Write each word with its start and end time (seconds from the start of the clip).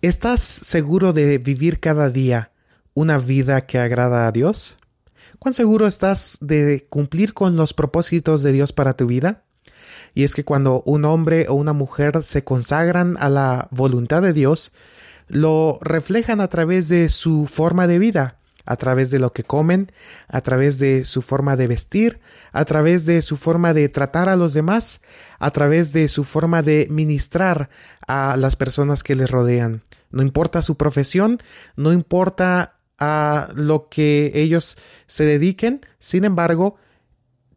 ¿Estás 0.00 0.40
seguro 0.40 1.12
de 1.12 1.38
vivir 1.38 1.80
cada 1.80 2.08
día 2.08 2.52
una 2.94 3.18
vida 3.18 3.66
que 3.66 3.80
agrada 3.80 4.28
a 4.28 4.32
Dios? 4.32 4.78
¿Cuán 5.40 5.54
seguro 5.54 5.88
estás 5.88 6.38
de 6.40 6.86
cumplir 6.88 7.34
con 7.34 7.56
los 7.56 7.74
propósitos 7.74 8.44
de 8.44 8.52
Dios 8.52 8.72
para 8.72 8.94
tu 8.94 9.06
vida? 9.06 9.42
Y 10.14 10.22
es 10.22 10.36
que 10.36 10.44
cuando 10.44 10.82
un 10.86 11.04
hombre 11.04 11.46
o 11.48 11.54
una 11.54 11.72
mujer 11.72 12.22
se 12.22 12.44
consagran 12.44 13.16
a 13.18 13.28
la 13.28 13.66
voluntad 13.72 14.22
de 14.22 14.32
Dios, 14.32 14.70
lo 15.26 15.80
reflejan 15.82 16.40
a 16.40 16.46
través 16.46 16.88
de 16.88 17.08
su 17.08 17.46
forma 17.46 17.88
de 17.88 17.98
vida, 17.98 18.37
a 18.68 18.76
través 18.76 19.10
de 19.10 19.18
lo 19.18 19.32
que 19.32 19.44
comen, 19.44 19.90
a 20.28 20.42
través 20.42 20.78
de 20.78 21.06
su 21.06 21.22
forma 21.22 21.56
de 21.56 21.66
vestir, 21.66 22.20
a 22.52 22.66
través 22.66 23.06
de 23.06 23.22
su 23.22 23.38
forma 23.38 23.72
de 23.72 23.88
tratar 23.88 24.28
a 24.28 24.36
los 24.36 24.52
demás, 24.52 25.00
a 25.38 25.50
través 25.52 25.94
de 25.94 26.06
su 26.08 26.22
forma 26.22 26.60
de 26.60 26.86
ministrar 26.90 27.70
a 28.06 28.36
las 28.36 28.56
personas 28.56 29.02
que 29.02 29.14
les 29.14 29.30
rodean. 29.30 29.80
No 30.10 30.22
importa 30.22 30.60
su 30.60 30.76
profesión, 30.76 31.38
no 31.76 31.94
importa 31.94 32.76
a 32.98 33.48
lo 33.54 33.88
que 33.88 34.32
ellos 34.34 34.76
se 35.06 35.24
dediquen, 35.24 35.80
sin 35.98 36.26
embargo, 36.26 36.76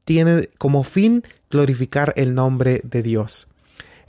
tiene 0.05 0.49
como 0.57 0.85
fin 0.85 1.25
glorificar 1.49 2.13
el 2.15 2.35
nombre 2.35 2.79
de 2.85 3.03
Dios. 3.03 3.50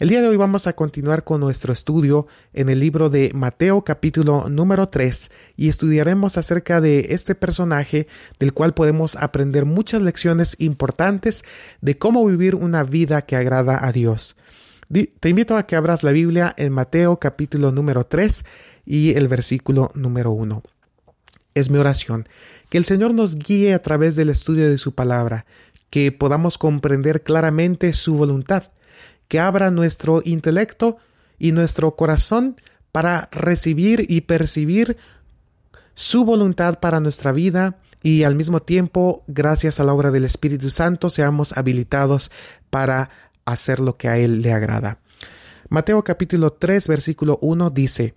El 0.02 0.09
día 0.09 0.20
de 0.20 0.27
hoy 0.27 0.37
vamos 0.37 0.66
a 0.66 0.73
continuar 0.73 1.23
con 1.23 1.38
nuestro 1.38 1.73
estudio 1.73 2.27
en 2.55 2.69
el 2.69 2.80
libro 2.80 3.09
de 3.09 3.30
Mateo 3.34 3.84
capítulo 3.84 4.48
número 4.48 4.88
3 4.88 5.30
y 5.56 5.69
estudiaremos 5.69 6.37
acerca 6.37 6.80
de 6.80 7.06
este 7.11 7.37
personaje 7.37 8.09
del 8.41 8.52
cual 8.52 8.75
podemos 8.75 9.15
aprender 9.15 9.65
muchas 9.65 10.02
lecciones 10.02 10.56
importantes 10.59 11.45
de 11.83 11.98
cómo 11.98 12.27
vivir 12.27 12.56
una 12.56 12.83
vida 12.83 13.23
que 13.23 13.37
agrada 13.37 13.87
a 13.87 13.92
Dios. 13.92 14.34
Te 15.20 15.28
invito 15.28 15.56
a 15.56 15.69
que 15.69 15.77
abras 15.77 16.03
la 16.03 16.11
Biblia 16.11 16.53
en 16.59 16.73
Mateo 16.73 17.20
capítulo 17.20 17.70
número 17.70 18.05
3 18.05 18.45
y 18.84 19.14
el 19.14 19.28
versículo 19.28 19.92
número 19.95 20.33
1. 20.33 20.64
Es 21.55 21.70
mi 21.70 21.78
oración, 21.78 22.28
que 22.70 22.78
el 22.78 22.84
Señor 22.84 23.14
nos 23.14 23.37
guíe 23.37 23.72
a 23.72 23.83
través 23.83 24.16
del 24.16 24.31
estudio 24.31 24.69
de 24.69 24.78
su 24.78 24.97
palabra, 24.97 25.47
que 25.91 26.11
podamos 26.11 26.59
comprender 26.59 27.22
claramente 27.22 27.92
su 27.92 28.16
voluntad, 28.16 28.64
que 29.33 29.41
abra 29.41 29.70
nuestro 29.70 30.20
intelecto 30.27 30.98
y 31.38 31.52
nuestro 31.52 31.97
corazón 31.97 32.61
para 32.92 33.30
recibir 33.33 34.05
y 34.11 34.20
percibir 34.20 34.98
su 35.94 36.27
voluntad 36.27 36.80
para 36.80 37.00
nuestra 37.00 37.33
vida 37.33 37.78
y 38.03 38.25
al 38.25 38.36
mismo 38.36 38.60
tiempo, 38.60 39.25
gracias 39.28 39.80
a 39.80 39.84
la 39.84 39.94
obra 39.94 40.10
del 40.10 40.27
Espíritu 40.27 40.69
Santo, 40.69 41.08
seamos 41.08 41.56
habilitados 41.56 42.30
para 42.69 43.08
hacer 43.47 43.80
lo 43.80 43.97
que 43.97 44.08
a 44.08 44.19
Él 44.19 44.42
le 44.42 44.53
agrada. 44.53 44.98
Mateo 45.70 46.05
capítulo 46.05 46.53
3 46.53 46.86
versículo 46.86 47.38
1 47.41 47.70
dice 47.70 48.12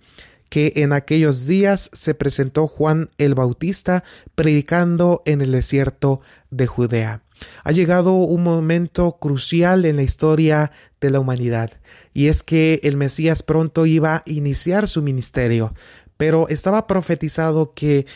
que 0.50 0.74
en 0.76 0.92
aquellos 0.92 1.46
días 1.46 1.88
se 1.94 2.12
presentó 2.12 2.66
Juan 2.66 3.08
el 3.16 3.34
Bautista 3.34 4.04
predicando 4.34 5.22
en 5.24 5.40
el 5.40 5.52
desierto 5.52 6.20
de 6.50 6.66
Judea. 6.66 7.22
Ha 7.64 7.72
llegado 7.72 8.12
un 8.12 8.42
momento 8.42 9.18
crucial 9.20 9.84
en 9.84 9.96
la 9.96 10.02
historia 10.02 10.72
de 11.00 11.10
la 11.10 11.20
humanidad, 11.20 11.72
y 12.12 12.28
es 12.28 12.42
que 12.42 12.80
el 12.82 12.96
Mesías 12.96 13.42
pronto 13.42 13.86
iba 13.86 14.16
a 14.16 14.22
iniciar 14.26 14.88
su 14.88 15.02
ministerio, 15.02 15.74
pero 16.16 16.48
estaba 16.48 16.86
profetizado 16.86 17.74
que 17.74 18.06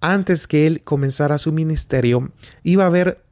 antes 0.00 0.46
que 0.46 0.66
él 0.66 0.82
comenzara 0.82 1.38
su 1.38 1.52
ministerio 1.52 2.32
iba 2.62 2.84
a 2.84 2.88
haber 2.88 3.22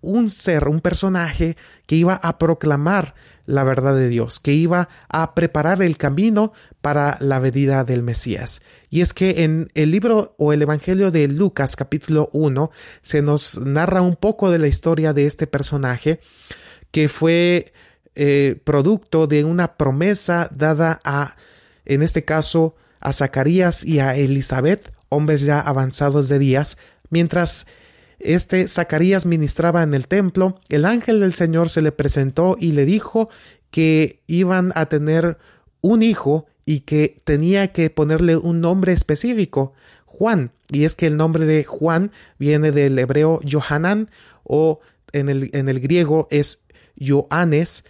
un 0.00 0.30
ser, 0.30 0.68
un 0.68 0.80
personaje 0.80 1.56
que 1.86 1.96
iba 1.96 2.14
a 2.14 2.38
proclamar 2.38 3.14
la 3.46 3.64
verdad 3.64 3.96
de 3.96 4.08
Dios, 4.08 4.38
que 4.38 4.52
iba 4.52 4.88
a 5.08 5.34
preparar 5.34 5.82
el 5.82 5.96
camino 5.96 6.52
para 6.80 7.16
la 7.20 7.40
venida 7.40 7.84
del 7.84 8.02
Mesías. 8.02 8.62
Y 8.90 9.00
es 9.00 9.12
que 9.12 9.44
en 9.44 9.70
el 9.74 9.90
libro 9.90 10.34
o 10.38 10.52
el 10.52 10.62
Evangelio 10.62 11.10
de 11.10 11.26
Lucas 11.28 11.74
capítulo 11.74 12.30
1 12.32 12.70
se 13.02 13.22
nos 13.22 13.58
narra 13.58 14.02
un 14.02 14.16
poco 14.16 14.50
de 14.50 14.58
la 14.58 14.68
historia 14.68 15.12
de 15.12 15.26
este 15.26 15.46
personaje 15.46 16.20
que 16.92 17.08
fue 17.08 17.72
eh, 18.14 18.60
producto 18.64 19.26
de 19.26 19.44
una 19.44 19.76
promesa 19.76 20.48
dada 20.54 21.00
a, 21.04 21.36
en 21.84 22.02
este 22.02 22.24
caso, 22.24 22.76
a 23.00 23.12
Zacarías 23.12 23.84
y 23.84 23.98
a 23.98 24.14
Elizabeth, 24.14 24.92
hombres 25.08 25.40
ya 25.40 25.60
avanzados 25.60 26.28
de 26.28 26.38
días, 26.38 26.78
mientras 27.08 27.66
este 28.20 28.68
Zacarías 28.68 29.26
ministraba 29.26 29.82
en 29.82 29.94
el 29.94 30.08
templo, 30.08 30.60
el 30.68 30.84
ángel 30.84 31.20
del 31.20 31.34
Señor 31.34 31.70
se 31.70 31.82
le 31.82 31.92
presentó 31.92 32.56
y 32.58 32.72
le 32.72 32.84
dijo 32.84 33.28
que 33.70 34.22
iban 34.26 34.72
a 34.74 34.86
tener 34.86 35.38
un 35.80 36.02
hijo 36.02 36.46
y 36.64 36.80
que 36.80 37.20
tenía 37.24 37.72
que 37.72 37.90
ponerle 37.90 38.36
un 38.36 38.60
nombre 38.60 38.92
específico, 38.92 39.72
Juan. 40.04 40.52
Y 40.70 40.84
es 40.84 40.94
que 40.94 41.06
el 41.06 41.16
nombre 41.16 41.46
de 41.46 41.64
Juan 41.64 42.12
viene 42.38 42.70
del 42.72 42.98
hebreo 42.98 43.40
Johanan 43.50 44.10
o 44.44 44.80
en 45.12 45.28
el, 45.28 45.50
en 45.52 45.68
el 45.68 45.80
griego 45.80 46.28
es 46.30 46.62
Johannes, 47.00 47.84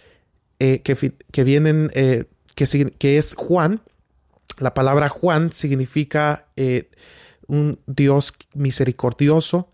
eh, 0.59 0.81
que, 0.81 1.13
que, 1.31 1.43
vienen, 1.43 1.91
eh, 1.93 2.25
que, 2.55 2.91
que, 2.97 3.17
es 3.17 3.35
Juan. 3.35 3.81
La 4.59 4.73
palabra 4.73 5.09
Juan 5.09 5.51
significa 5.51 6.47
eh, 6.55 6.89
un 7.47 7.79
Dios 7.87 8.33
misericordioso, 8.53 9.71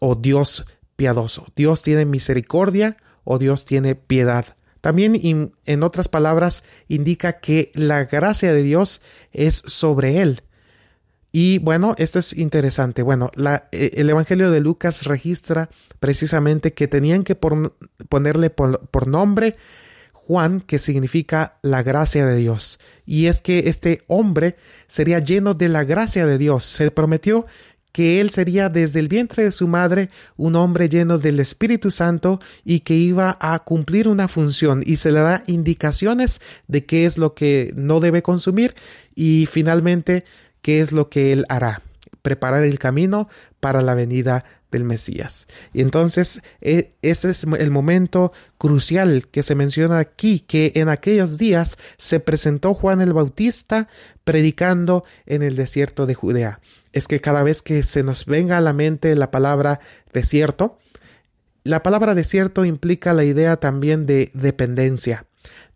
o 0.00 0.16
Dios 0.16 0.66
piadoso. 0.96 1.46
Dios 1.54 1.82
tiene 1.82 2.04
misericordia 2.04 2.96
o 3.22 3.38
Dios 3.38 3.64
tiene 3.64 3.94
piedad. 3.94 4.56
También, 4.80 5.52
en 5.66 5.82
otras 5.82 6.08
palabras, 6.08 6.64
indica 6.88 7.38
que 7.40 7.70
la 7.74 8.06
gracia 8.06 8.52
de 8.52 8.62
Dios 8.62 9.02
es 9.30 9.62
sobre 9.66 10.20
él. 10.20 10.42
Y 11.32 11.58
bueno, 11.58 11.94
esto 11.98 12.18
es 12.18 12.36
interesante. 12.36 13.02
Bueno, 13.02 13.30
e, 13.72 13.92
el 13.94 14.10
Evangelio 14.10 14.50
de 14.50 14.60
Lucas 14.60 15.04
registra 15.04 15.70
precisamente 16.00 16.72
que 16.72 16.88
tenían 16.88 17.24
que 17.24 17.36
ponerle 17.36 18.50
por, 18.50 19.06
nombre 19.06 19.56
Juan, 20.12 20.60
que 20.60 20.78
significa 20.78 21.58
la 21.62 21.82
gracia 21.82 22.26
de 22.26 22.36
Dios. 22.36 22.80
Y 23.06 23.26
es 23.26 23.42
que 23.42 23.68
este 23.68 24.02
hombre 24.06 24.56
sería 24.86 25.18
lleno 25.18 25.54
de 25.54 25.68
la 25.68 25.84
gracia 25.84 26.26
de 26.26 26.38
Dios. 26.38 26.64
Se 26.64 26.90
prometió 26.90 27.46
que 27.92 28.20
él 28.20 28.30
sería 28.30 28.68
desde 28.68 29.00
el 29.00 29.08
vientre 29.08 29.44
de 29.44 29.52
su 29.52 29.68
madre 29.68 30.10
un 30.36 30.56
hombre 30.56 30.88
lleno 30.88 31.18
del 31.18 31.40
Espíritu 31.40 31.90
Santo 31.90 32.40
y 32.64 32.80
que 32.80 32.94
iba 32.94 33.36
a 33.40 33.58
cumplir 33.60 34.08
una 34.08 34.28
función 34.28 34.82
y 34.84 34.96
se 34.96 35.12
le 35.12 35.20
da 35.20 35.42
indicaciones 35.46 36.40
de 36.68 36.84
qué 36.84 37.06
es 37.06 37.18
lo 37.18 37.34
que 37.34 37.72
no 37.76 38.00
debe 38.00 38.22
consumir 38.22 38.74
y 39.14 39.46
finalmente 39.50 40.24
qué 40.62 40.80
es 40.80 40.92
lo 40.92 41.08
que 41.08 41.32
él 41.32 41.46
hará, 41.48 41.82
preparar 42.22 42.64
el 42.64 42.78
camino 42.78 43.28
para 43.60 43.82
la 43.82 43.94
venida 43.94 44.44
del 44.70 44.84
Mesías. 44.84 45.46
Y 45.72 45.80
entonces 45.80 46.42
e, 46.60 46.92
ese 47.02 47.30
es 47.30 47.44
el 47.44 47.70
momento 47.70 48.32
crucial 48.58 49.26
que 49.28 49.42
se 49.42 49.54
menciona 49.54 49.98
aquí, 49.98 50.40
que 50.40 50.72
en 50.76 50.88
aquellos 50.88 51.38
días 51.38 51.76
se 51.96 52.20
presentó 52.20 52.74
Juan 52.74 53.00
el 53.00 53.12
Bautista 53.12 53.88
predicando 54.30 55.02
en 55.26 55.42
el 55.42 55.56
desierto 55.56 56.06
de 56.06 56.14
Judea. 56.14 56.60
Es 56.92 57.08
que 57.08 57.20
cada 57.20 57.42
vez 57.42 57.62
que 57.62 57.82
se 57.82 58.04
nos 58.04 58.26
venga 58.26 58.58
a 58.58 58.60
la 58.60 58.72
mente 58.72 59.16
la 59.16 59.32
palabra 59.32 59.80
desierto, 60.12 60.78
la 61.64 61.82
palabra 61.82 62.14
desierto 62.14 62.64
implica 62.64 63.12
la 63.12 63.24
idea 63.24 63.56
también 63.56 64.06
de 64.06 64.30
dependencia. 64.32 65.26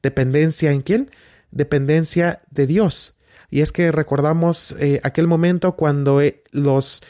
¿Dependencia 0.04 0.70
en 0.70 0.82
quién? 0.82 1.10
Dependencia 1.50 2.42
de 2.53 2.69
Dios. 2.69 3.16
Y 3.50 3.60
es 3.60 3.72
que 3.72 3.91
recordamos 3.91 4.76
eh, 4.78 5.00
aquel 5.03 5.26
momento 5.26 5.75
cuando 5.75 6.21
eh, 6.21 6.44
los 6.53 7.03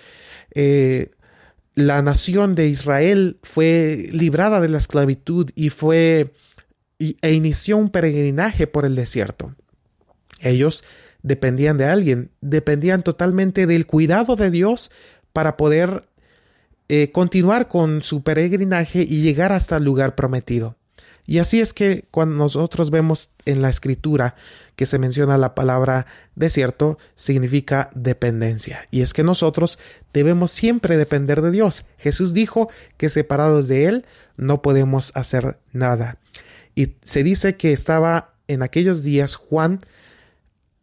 eh, 0.55 1.11
la 1.75 2.01
nación 2.01 2.55
de 2.55 2.69
Israel 2.69 3.37
fue 3.43 4.09
librada 4.13 4.63
de 4.63 4.69
la 4.69 4.79
esclavitud 4.79 5.51
y 5.55 5.69
fue 5.69 6.33
e 6.99 7.33
inició 7.35 7.77
un 7.77 7.91
peregrinaje 7.91 8.67
por 8.67 8.87
el 8.87 8.95
desierto. 8.95 9.55
Ellos 10.41 10.85
dependían 11.25 11.79
de 11.79 11.87
alguien, 11.87 12.31
dependían 12.41 13.03
totalmente 13.03 13.67
del 13.67 13.87
cuidado 13.87 14.37
de 14.37 14.53
Dios 14.53 14.93
para 15.33 15.57
poder 15.57 16.05
eh, 16.89 17.11
continuar 17.11 17.67
con 17.67 18.03
su 18.03 18.23
peregrinaje 18.23 19.03
y 19.03 19.23
llegar 19.23 19.51
hasta 19.51 19.79
el 19.79 19.85
lugar 19.85 20.15
prometido. 20.15 20.77
Y 21.27 21.39
así 21.39 21.61
es 21.61 21.73
que 21.73 22.05
cuando 22.11 22.37
nosotros 22.37 22.91
vemos 22.91 23.31
en 23.47 23.63
la 23.63 23.71
escritura 23.71 24.35
que 24.77 24.85
se 24.85 24.99
menciona 24.99 25.39
la 25.39 25.55
palabra 25.55 26.07
desierto, 26.35 26.99
significa 27.15 27.89
dependencia. 27.95 28.87
Y 28.91 29.01
es 29.01 29.15
que 29.15 29.23
nosotros 29.23 29.79
debemos 30.13 30.51
siempre 30.51 30.99
depender 30.99 31.41
de 31.41 31.51
Dios. 31.51 31.87
Jesús 31.97 32.35
dijo 32.35 32.69
que 32.99 33.09
separados 33.09 33.67
de 33.69 33.87
Él 33.87 34.05
no 34.37 34.61
podemos 34.61 35.13
hacer 35.15 35.59
nada. 35.73 36.19
Y 36.75 36.97
se 37.03 37.23
dice 37.23 37.57
que 37.57 37.73
estaba 37.73 38.35
en 38.47 38.63
aquellos 38.63 39.03
días 39.03 39.37
Juan 39.37 39.81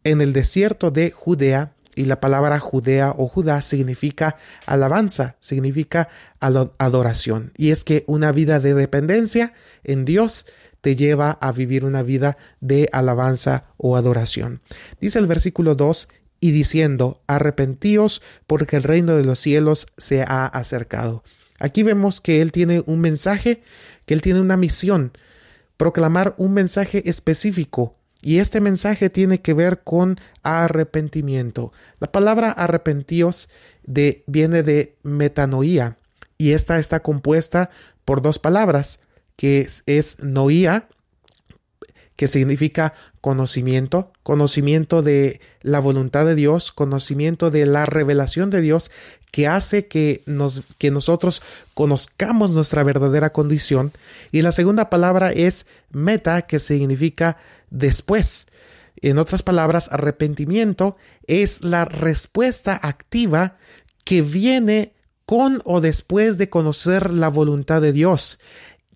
en 0.04 0.20
el 0.20 0.32
desierto 0.32 0.90
de 0.90 1.10
Judea 1.10 1.74
y 1.94 2.06
la 2.06 2.20
palabra 2.20 2.58
Judea 2.58 3.14
o 3.16 3.28
Judá 3.28 3.60
significa 3.60 4.36
alabanza, 4.66 5.36
significa 5.40 6.08
adoración. 6.40 7.52
Y 7.56 7.70
es 7.70 7.84
que 7.84 8.04
una 8.06 8.32
vida 8.32 8.60
de 8.60 8.74
dependencia 8.74 9.52
en 9.84 10.04
Dios 10.04 10.46
te 10.80 10.96
lleva 10.96 11.32
a 11.40 11.52
vivir 11.52 11.84
una 11.84 12.02
vida 12.02 12.36
de 12.60 12.88
alabanza 12.92 13.64
o 13.76 13.96
adoración. 13.96 14.62
Dice 15.00 15.18
el 15.18 15.26
versículo 15.26 15.74
2, 15.74 16.08
y 16.42 16.50
diciendo, 16.50 17.22
arrepentíos 17.28 18.20
porque 18.48 18.74
el 18.74 18.82
reino 18.82 19.14
de 19.14 19.24
los 19.24 19.38
cielos 19.38 19.86
se 19.96 20.22
ha 20.22 20.44
acercado. 20.44 21.22
Aquí 21.60 21.84
vemos 21.84 22.20
que 22.20 22.42
Él 22.42 22.50
tiene 22.50 22.82
un 22.84 23.00
mensaje, 23.00 23.62
que 24.06 24.14
Él 24.14 24.22
tiene 24.22 24.40
una 24.40 24.56
misión, 24.56 25.16
proclamar 25.76 26.34
un 26.38 26.52
mensaje 26.52 27.08
específico. 27.08 27.96
Y 28.22 28.38
este 28.38 28.60
mensaje 28.60 29.10
tiene 29.10 29.40
que 29.40 29.52
ver 29.52 29.82
con 29.82 30.18
arrepentimiento. 30.42 31.72
La 31.98 32.10
palabra 32.10 32.52
arrepentíos 32.52 33.50
de, 33.82 34.22
viene 34.26 34.62
de 34.62 34.96
metanoía 35.02 35.98
y 36.38 36.52
esta 36.52 36.78
está 36.78 37.00
compuesta 37.00 37.70
por 38.04 38.22
dos 38.22 38.38
palabras, 38.38 39.00
que 39.36 39.60
es, 39.60 39.82
es 39.86 40.22
noía, 40.22 40.88
que 42.14 42.28
significa 42.28 42.94
conocimiento, 43.20 44.12
conocimiento 44.22 45.02
de 45.02 45.40
la 45.60 45.80
voluntad 45.80 46.24
de 46.24 46.36
Dios, 46.36 46.70
conocimiento 46.70 47.50
de 47.50 47.66
la 47.66 47.86
revelación 47.86 48.50
de 48.50 48.60
Dios 48.60 48.90
que 49.32 49.48
hace 49.48 49.88
que, 49.88 50.22
nos, 50.26 50.62
que 50.78 50.92
nosotros 50.92 51.42
conozcamos 51.74 52.52
nuestra 52.52 52.84
verdadera 52.84 53.32
condición. 53.32 53.90
Y 54.30 54.42
la 54.42 54.52
segunda 54.52 54.90
palabra 54.90 55.32
es 55.32 55.66
meta, 55.90 56.42
que 56.42 56.60
significa 56.60 57.38
después. 57.70 58.46
En 58.96 59.18
otras 59.18 59.42
palabras, 59.42 59.88
arrepentimiento 59.90 60.96
es 61.26 61.64
la 61.64 61.86
respuesta 61.86 62.78
activa 62.80 63.56
que 64.04 64.20
viene 64.22 64.92
con 65.24 65.62
o 65.64 65.80
después 65.80 66.36
de 66.36 66.50
conocer 66.50 67.10
la 67.10 67.28
voluntad 67.28 67.80
de 67.80 67.92
Dios, 67.92 68.38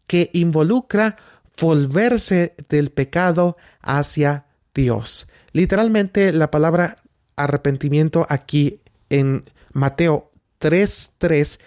que 0.06 0.30
involucra 0.34 1.16
volverse 1.58 2.54
del 2.68 2.90
pecado 2.90 3.56
hacia 3.80 4.44
Dios. 4.74 5.28
Literalmente 5.52 6.32
la 6.32 6.50
palabra 6.50 6.98
arrepentimiento 7.36 8.26
aquí 8.28 8.80
en 9.08 9.44
Mateo 9.76 10.32
3.3 10.58 11.60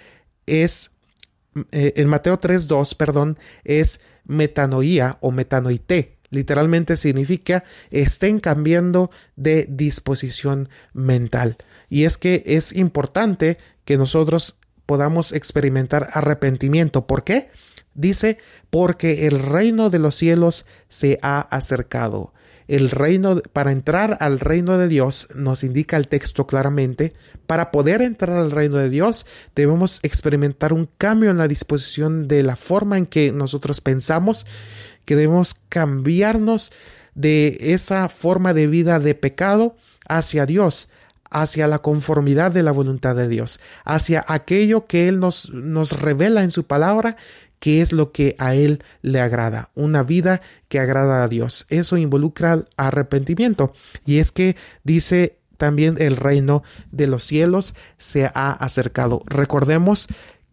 es, 0.48 0.92
eh, 1.72 1.94
en 1.96 2.08
Mateo 2.08 2.40
3.2, 2.40 2.96
perdón, 2.96 3.38
es 3.64 4.02
metanoía 4.26 5.20
o 5.22 5.30
metanoité. 5.30 6.18
Literalmente 6.32 6.98
significa 6.98 7.64
estén 7.92 8.40
cambiando 8.40 9.12
de 9.36 9.68
disposición 9.70 10.70
mental. 10.92 11.58
Y 11.88 12.06
es 12.06 12.18
que 12.18 12.42
es 12.48 12.74
importante 12.74 13.60
que 13.86 13.98
nosotros 13.98 14.58
podamos 14.88 15.32
experimentar 15.32 16.10
arrepentimiento. 16.14 17.06
¿Por 17.06 17.24
qué? 17.24 17.52
Dice, 17.94 18.40
porque 18.72 19.28
el 19.28 19.38
reino 19.38 19.92
de 19.92 20.00
los 20.00 20.16
cielos 20.16 20.66
se 20.88 21.20
ha 21.22 21.42
acercado. 21.42 22.34
El 22.70 22.92
reino, 22.92 23.42
para 23.52 23.72
entrar 23.72 24.18
al 24.20 24.40
reino 24.40 24.78
de 24.78 24.88
Dios, 24.88 25.30
nos 25.34 25.64
indica 25.64 25.98
el 25.98 26.08
texto 26.08 26.46
claramente, 26.46 27.16
para 27.48 27.72
poder 27.72 28.04
entrar 28.04 28.38
al 28.38 28.52
reino 28.52 28.78
de 28.78 28.92
Dios 28.92 29.26
debemos 29.56 30.00
experimentar 30.04 30.72
un 30.72 30.88
cambio 31.00 31.32
en 31.32 31.40
la 31.40 31.48
disposición 31.48 32.28
de 32.28 32.44
la 32.44 32.56
forma 32.56 33.00
en 33.00 33.08
que 33.08 33.32
nosotros 33.32 33.82
pensamos, 33.82 34.46
que 35.06 35.16
debemos 35.16 35.56
cambiarnos 35.68 36.72
de 37.16 37.58
esa 37.60 38.08
forma 38.08 38.54
de 38.54 38.68
vida 38.68 39.00
de 39.00 39.16
pecado 39.16 39.76
hacia 40.08 40.46
Dios, 40.46 40.90
hacia 41.32 41.66
la 41.66 41.80
conformidad 41.80 42.52
de 42.52 42.62
la 42.62 42.72
voluntad 42.72 43.16
de 43.16 43.28
Dios, 43.28 43.60
hacia 43.84 44.24
aquello 44.28 44.86
que 44.86 45.08
Él 45.08 45.20
nos, 45.20 45.52
nos 45.52 46.00
revela 46.00 46.44
en 46.44 46.52
su 46.52 46.66
palabra 46.66 47.18
qué 47.60 47.82
es 47.82 47.92
lo 47.92 48.12
que 48.12 48.36
a 48.40 48.56
Él 48.56 48.84
le 49.02 49.20
agrada, 49.20 49.70
una 49.76 50.04
vida 50.04 50.42
que 50.68 50.80
agrada 50.80 51.24
a 51.24 51.28
Dios. 51.28 51.66
Eso 51.70 51.98
involucra 51.98 52.66
arrepentimiento. 52.78 53.74
Y 54.06 54.18
es 54.18 54.32
que 54.32 54.56
dice 54.84 55.40
también 55.58 55.96
el 56.00 56.16
reino 56.16 56.64
de 56.92 57.08
los 57.08 57.24
cielos 57.24 57.76
se 57.98 58.26
ha 58.26 58.52
acercado. 58.52 59.22
Recordemos 59.26 60.08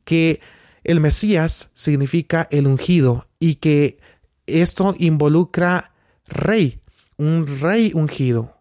que 0.04 0.40
el 0.84 1.00
Mesías 1.00 1.70
significa 1.74 2.48
el 2.50 2.66
ungido 2.66 3.26
y 3.38 3.56
que 3.56 3.98
esto 4.46 4.94
involucra 4.98 5.92
rey, 6.26 6.80
un 7.16 7.60
rey 7.60 7.92
ungido, 7.94 8.55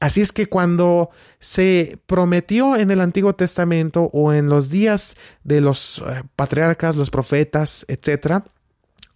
Así 0.00 0.20
es 0.20 0.32
que 0.32 0.46
cuando 0.46 1.10
se 1.40 1.98
prometió 2.06 2.76
en 2.76 2.90
el 2.90 3.00
Antiguo 3.00 3.34
Testamento 3.34 4.10
o 4.12 4.32
en 4.32 4.48
los 4.48 4.70
días 4.70 5.16
de 5.42 5.60
los 5.60 5.98
eh, 5.98 6.22
patriarcas, 6.36 6.94
los 6.94 7.10
profetas, 7.10 7.84
etc., 7.88 8.44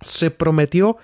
se 0.05 0.33
prometió 0.33 0.97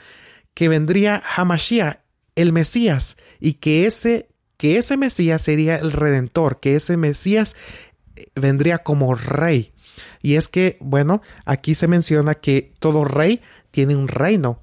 que 0.54 0.69
vendría 0.69 1.22
Hamashiach, 1.36 2.00
el 2.34 2.52
Mesías, 2.52 3.16
y 3.38 3.54
que 3.54 3.86
ese, 3.86 4.28
que 4.56 4.76
ese 4.78 4.96
Mesías 4.96 5.42
sería 5.42 5.76
el 5.76 5.92
Redentor, 5.92 6.58
que 6.58 6.75
ese 6.75 6.96
Mesías 6.96 7.54
eh, 8.16 8.26
vendría 8.34 8.78
como 8.78 9.14
rey. 9.14 9.72
Y 10.22 10.34
es 10.34 10.48
que, 10.48 10.76
bueno, 10.80 11.22
aquí 11.44 11.76
se 11.76 11.86
menciona 11.86 12.34
que 12.34 12.75
todo 12.80 13.04
rey 13.04 13.40
tiene 13.70 13.94
un 13.94 14.08
reino. 14.08 14.62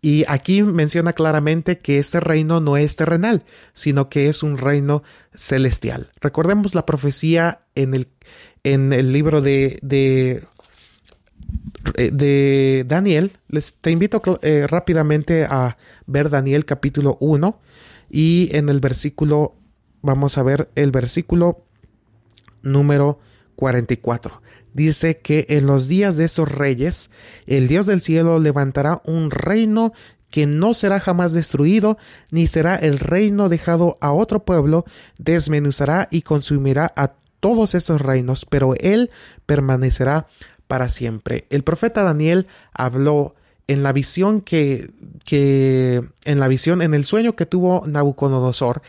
Y 0.00 0.24
aquí 0.28 0.62
menciona 0.62 1.12
claramente 1.12 1.78
que 1.78 1.98
este 1.98 2.20
reino 2.20 2.60
no 2.60 2.76
es 2.76 2.94
terrenal, 2.94 3.44
sino 3.72 4.08
que 4.08 4.28
es 4.28 4.42
un 4.42 4.56
reino 4.56 5.02
celestial. 5.34 6.10
Recordemos 6.20 6.74
la 6.74 6.86
profecía 6.86 7.62
en 7.74 7.94
el, 7.94 8.08
en 8.62 8.92
el 8.92 9.12
libro 9.12 9.40
de, 9.40 9.78
de, 9.82 10.44
de 11.96 12.84
Daniel. 12.86 13.32
Les, 13.48 13.74
te 13.74 13.90
invito 13.90 14.22
eh, 14.42 14.66
rápidamente 14.68 15.44
a 15.44 15.76
ver 16.06 16.30
Daniel 16.30 16.64
capítulo 16.64 17.16
1 17.20 17.60
y 18.08 18.50
en 18.52 18.68
el 18.68 18.78
versículo, 18.78 19.56
vamos 20.00 20.38
a 20.38 20.44
ver 20.44 20.70
el 20.76 20.92
versículo 20.92 21.64
número 22.62 23.18
44 23.56 24.42
dice 24.78 25.18
que 25.18 25.44
en 25.50 25.66
los 25.66 25.88
días 25.88 26.16
de 26.16 26.24
estos 26.24 26.50
reyes, 26.50 27.10
el 27.46 27.68
Dios 27.68 27.84
del 27.84 28.00
cielo 28.00 28.38
levantará 28.38 29.02
un 29.04 29.30
reino 29.30 29.92
que 30.30 30.46
no 30.46 30.72
será 30.72 31.00
jamás 31.00 31.32
destruido, 31.32 31.98
ni 32.30 32.46
será 32.46 32.76
el 32.76 32.98
reino 32.98 33.48
dejado 33.48 33.98
a 34.00 34.12
otro 34.12 34.44
pueblo, 34.44 34.84
desmenuzará 35.18 36.08
y 36.10 36.22
consumirá 36.22 36.92
a 36.96 37.14
todos 37.40 37.74
estos 37.74 38.00
reinos, 38.00 38.46
pero 38.46 38.74
él 38.76 39.10
permanecerá 39.46 40.26
para 40.66 40.88
siempre. 40.88 41.46
El 41.50 41.62
profeta 41.64 42.02
Daniel 42.02 42.46
habló 42.72 43.34
en 43.66 43.82
la 43.82 43.92
visión 43.92 44.40
que, 44.40 44.90
que 45.24 46.02
en 46.24 46.40
la 46.40 46.48
visión, 46.48 46.82
en 46.82 46.94
el 46.94 47.04
sueño 47.04 47.36
que 47.36 47.46
tuvo 47.46 47.84
Nabucodonosor, 47.86 48.82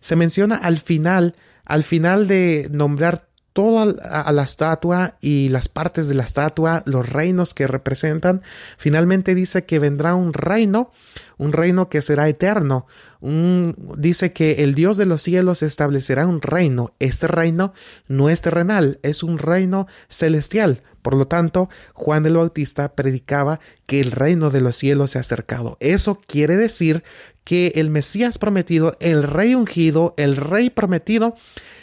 se 0.00 0.16
menciona 0.16 0.56
al 0.56 0.78
final, 0.78 1.34
al 1.64 1.82
final 1.82 2.28
de 2.28 2.68
nombrar 2.70 3.28
toda 3.54 3.84
a 4.10 4.32
la 4.32 4.42
estatua 4.42 5.16
y 5.20 5.48
las 5.48 5.68
partes 5.68 6.08
de 6.08 6.14
la 6.14 6.24
estatua, 6.24 6.82
los 6.86 7.08
reinos 7.08 7.54
que 7.54 7.68
representan. 7.68 8.42
Finalmente 8.76 9.34
dice 9.34 9.64
que 9.64 9.78
vendrá 9.78 10.16
un 10.16 10.32
reino, 10.32 10.90
un 11.38 11.52
reino 11.52 11.88
que 11.88 12.02
será 12.02 12.28
eterno. 12.28 12.86
dice 13.20 14.32
que 14.32 14.64
el 14.64 14.74
Dios 14.74 14.96
de 14.96 15.06
los 15.06 15.22
cielos 15.22 15.62
establecerá 15.62 16.26
un 16.26 16.42
reino. 16.42 16.94
Este 16.98 17.28
reino 17.28 17.72
no 18.08 18.28
es 18.28 18.42
terrenal, 18.42 18.98
es 19.02 19.22
un 19.22 19.38
reino 19.38 19.86
celestial. 20.08 20.82
Por 21.00 21.14
lo 21.14 21.28
tanto, 21.28 21.68
Juan 21.92 22.26
el 22.26 22.36
Bautista 22.36 22.94
predicaba 22.96 23.60
que 23.86 24.00
el 24.00 24.10
reino 24.10 24.50
de 24.50 24.62
los 24.62 24.74
cielos 24.74 25.12
se 25.12 25.18
ha 25.18 25.20
acercado. 25.20 25.76
Eso 25.78 26.20
quiere 26.26 26.56
decir 26.56 27.04
que 27.44 27.72
el 27.76 27.88
Mesías 27.88 28.38
prometido, 28.38 28.96
el 28.98 29.22
rey 29.22 29.54
ungido, 29.54 30.14
el 30.16 30.36
rey 30.36 30.70
prometido, 30.70 31.36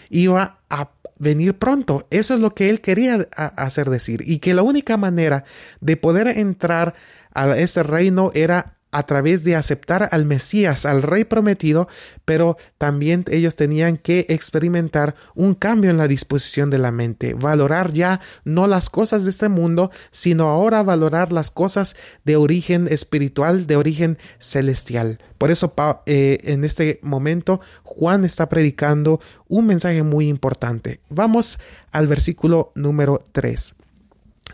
iba 0.09 0.59
a 0.69 0.89
venir 1.21 1.57
pronto. 1.57 2.07
Eso 2.09 2.33
es 2.33 2.39
lo 2.39 2.53
que 2.55 2.69
él 2.69 2.81
quería 2.81 3.27
hacer 3.35 3.89
decir. 3.89 4.23
Y 4.25 4.39
que 4.39 4.53
la 4.53 4.63
única 4.63 4.97
manera 4.97 5.43
de 5.79 5.95
poder 5.95 6.27
entrar 6.27 6.95
a 7.33 7.55
ese 7.57 7.83
reino 7.83 8.31
era 8.33 8.77
a 8.91 9.03
través 9.03 9.43
de 9.43 9.55
aceptar 9.55 10.09
al 10.11 10.25
Mesías, 10.25 10.85
al 10.85 11.01
Rey 11.01 11.23
prometido, 11.23 11.87
pero 12.25 12.57
también 12.77 13.25
ellos 13.29 13.55
tenían 13.55 13.97
que 13.97 14.25
experimentar 14.29 15.15
un 15.33 15.55
cambio 15.55 15.89
en 15.89 15.97
la 15.97 16.07
disposición 16.07 16.69
de 16.69 16.77
la 16.77 16.91
mente, 16.91 17.33
valorar 17.33 17.93
ya 17.93 18.19
no 18.43 18.67
las 18.67 18.89
cosas 18.89 19.23
de 19.23 19.29
este 19.29 19.49
mundo, 19.49 19.91
sino 20.11 20.49
ahora 20.49 20.83
valorar 20.83 21.31
las 21.31 21.51
cosas 21.51 21.95
de 22.25 22.35
origen 22.35 22.87
espiritual, 22.89 23.67
de 23.67 23.77
origen 23.77 24.17
celestial. 24.39 25.19
Por 25.37 25.51
eso 25.51 25.73
eh, 26.05 26.37
en 26.43 26.63
este 26.63 26.99
momento 27.01 27.61
Juan 27.83 28.25
está 28.25 28.47
predicando 28.47 29.19
un 29.47 29.65
mensaje 29.65 30.03
muy 30.03 30.27
importante. 30.27 30.99
Vamos 31.09 31.59
al 31.91 32.07
versículo 32.07 32.71
número 32.75 33.25
3. 33.31 33.73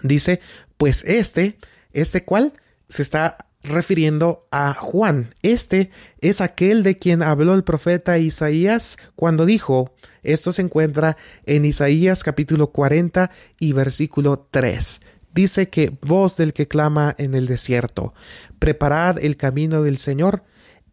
Dice, 0.04 0.40
pues 0.78 1.04
este, 1.06 1.58
este 1.92 2.24
cual 2.24 2.54
se 2.88 3.02
está 3.02 3.47
refiriendo 3.68 4.48
a 4.52 4.74
Juan. 4.74 5.34
Este 5.42 5.92
es 6.22 6.42
aquel 6.42 6.84
de 6.84 6.98
quien 6.98 7.22
habló 7.22 7.54
el 7.54 7.64
profeta 7.64 8.18
Isaías 8.18 8.98
cuando 9.16 9.46
dijo, 9.46 9.94
esto 10.24 10.52
se 10.52 10.62
encuentra 10.62 11.18
en 11.46 11.66
Isaías 11.66 12.24
capítulo 12.24 12.72
40 12.72 13.32
y 13.60 13.74
versículo 13.74 14.48
3. 14.52 15.02
dice 15.34 15.70
que 15.70 15.96
voz 16.02 16.36
del 16.36 16.54
que 16.54 16.68
clama 16.68 17.14
en 17.20 17.36
el 17.36 17.46
desierto, 17.46 18.14
preparad 18.58 19.20
el 19.20 19.38
camino 19.38 19.84
del 19.84 20.00
Señor, 20.00 20.44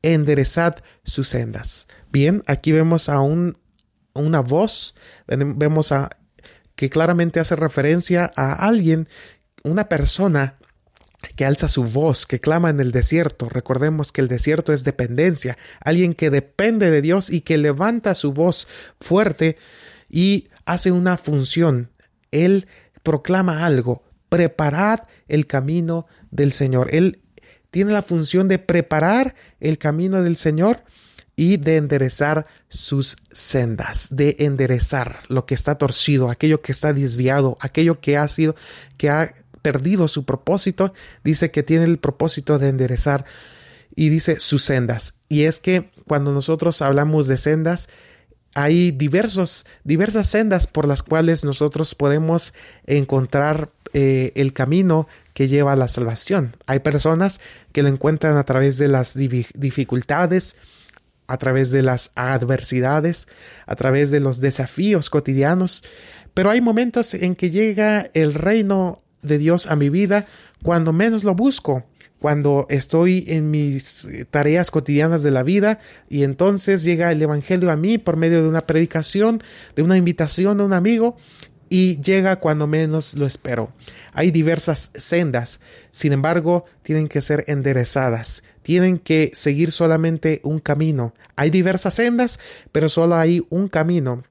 enderezad 0.03 0.77
sus 1.03 1.29
sendas. 1.29 1.89
Bien, 2.13 2.43
aquí 2.47 2.73
vemos 2.73 3.09
a 3.09 3.21
un, 3.21 3.57
una 4.13 4.41
voz, 4.41 4.97
vemos 5.27 5.93
a 5.93 6.11
que 6.77 6.91
claramente 6.91 7.41
hace 7.41 7.57
referencia 7.57 8.31
a 8.37 8.53
alguien, 8.53 9.09
una 9.63 9.89
persona 9.89 10.59
que 11.37 11.45
alza 11.45 11.69
su 11.69 11.85
voz, 11.85 12.27
que 12.27 12.41
clama 12.41 12.71
en 12.71 12.81
el 12.81 12.93
desierto. 12.93 13.49
Recordemos 13.49 14.13
que 14.13 14.21
el 14.21 14.29
desierto 14.29 14.73
es 14.73 14.85
dependencia, 14.85 15.57
alguien 15.81 16.15
que 16.15 16.31
depende 16.31 16.91
de 16.91 17.03
Dios 17.03 17.31
y 17.31 17.41
que 17.41 17.59
levanta 17.59 18.15
su 18.15 18.33
voz 18.33 18.69
fuerte 18.99 19.57
y 20.09 20.49
hace 20.65 20.93
una 20.93 21.17
función. 21.17 21.91
Él 22.31 22.67
proclama 23.03 23.67
algo, 23.67 24.03
preparad 24.29 25.01
el 25.29 25.47
camino 25.47 26.07
del 26.31 26.53
Señor. 26.53 26.89
Él 26.95 27.21
tiene 27.71 27.93
la 27.93 28.03
función 28.03 28.49
de 28.49 28.59
preparar 28.59 29.35
el 29.61 29.79
camino 29.79 30.23
del 30.23 30.37
Señor 30.37 30.85
y 31.37 31.57
de 31.57 31.77
enderezar 31.77 32.47
sus 32.69 33.17
sendas, 33.33 34.15
de 34.15 34.37
enderezar 34.39 35.21
lo 35.29 35.47
que 35.47 35.55
está 35.55 35.77
torcido, 35.77 36.31
aquello 36.31 36.63
que 36.63 36.73
está 36.73 36.93
desviado, 36.93 37.57
aquello 37.61 38.01
que 38.01 38.17
ha 38.17 38.29
sido, 38.29 38.55
que 38.97 39.11
ha 39.11 39.35
perdido 39.65 40.09
su 40.09 40.27
propósito, 40.27 40.93
dice 41.25 41.51
que 41.51 41.63
tiene 41.63 41.85
el 41.85 41.99
propósito 41.99 42.59
de 42.59 42.69
enderezar 42.69 43.25
y 43.97 44.11
dice 44.11 44.39
sus 44.39 44.63
sendas. 44.63 45.15
Y 45.31 45.45
es 45.45 45.59
que 45.59 45.91
cuando 46.07 46.33
nosotros 46.33 46.83
hablamos 46.83 47.29
de 47.29 47.39
sendas, 47.39 47.89
hay 48.55 48.91
diversos, 48.91 49.65
diversas 49.83 50.29
sendas 50.29 50.67
por 50.67 50.87
las 50.87 51.03
cuales 51.03 51.45
nosotros 51.45 51.95
podemos 51.95 52.53
encontrar 52.87 53.71
eh, 53.95 54.33
el 54.37 54.53
camino 54.53 55.09
que 55.33 55.49
lleva 55.49 55.73
a 55.73 55.77
la 55.77 55.89
salvación. 55.89 56.55
Hay 56.67 56.81
personas 56.81 57.41
que 57.73 57.83
lo 57.83 57.89
encuentran 57.89 58.37
a 58.37 58.45
través 58.45 58.77
de 58.77 58.89
las 58.89 59.15
dificultades, 59.15 60.57
a 61.27 61.39
través 61.39 61.71
de 61.71 61.81
las 61.81 62.13
adversidades, 62.17 63.29
a 63.67 63.77
través 63.77 64.11
de 64.11 64.21
los 64.21 64.43
desafíos 64.43 65.09
cotidianos, 65.09 65.85
pero 66.35 66.51
hay 66.51 66.61
momentos 66.61 67.15
en 67.15 67.37
que 67.37 67.51
llega 67.51 68.11
el 68.13 68.35
reino 68.35 69.04
de 69.25 69.39
Dios 69.39 69.67
a 69.67 69.77
mi 69.77 69.89
vida 69.89 70.27
cuando 70.63 70.93
menos 70.93 71.25
lo 71.25 71.35
busco, 71.35 71.85
cuando 72.19 72.67
estoy 72.71 73.25
en 73.29 73.51
mis 73.51 74.07
tareas 74.31 74.71
cotidianas 74.71 75.23
de 75.23 75.31
la 75.31 75.43
vida 75.43 75.81
y 76.09 76.23
entonces 76.23 76.85
llega 76.85 77.13
el 77.13 77.21
Evangelio 77.21 77.71
a 77.71 77.77
mí 77.77 77.99
por 77.99 78.17
medio 78.17 78.43
de 78.43 78.49
una 78.49 78.67
predicación, 78.67 79.43
de 79.77 79.83
una 79.83 79.99
invitación 79.99 80.57
de 80.57 80.65
un 80.65 80.73
amigo 80.73 81.17
y 81.69 82.01
llega 82.01 82.37
cuando 82.37 82.67
menos 82.67 83.15
lo 83.15 83.27
espero. 83.27 83.73
Hay 84.13 84.31
diversas 84.31 84.91
sendas, 84.95 85.61
sin 85.91 86.13
embargo, 86.13 86.65
tienen 86.83 87.09
que 87.09 87.21
ser 87.21 87.45
enderezadas, 87.49 88.45
tienen 88.63 88.99
que 88.99 89.31
seguir 89.35 89.73
solamente 89.73 90.41
un 90.45 90.61
camino. 90.61 91.13
Hay 91.37 91.51
diversas 91.51 91.95
sendas, 91.95 92.39
pero 92.73 92.89
solo 92.89 93.17
hay 93.17 93.45
un 93.51 93.69
camino. 93.69 94.25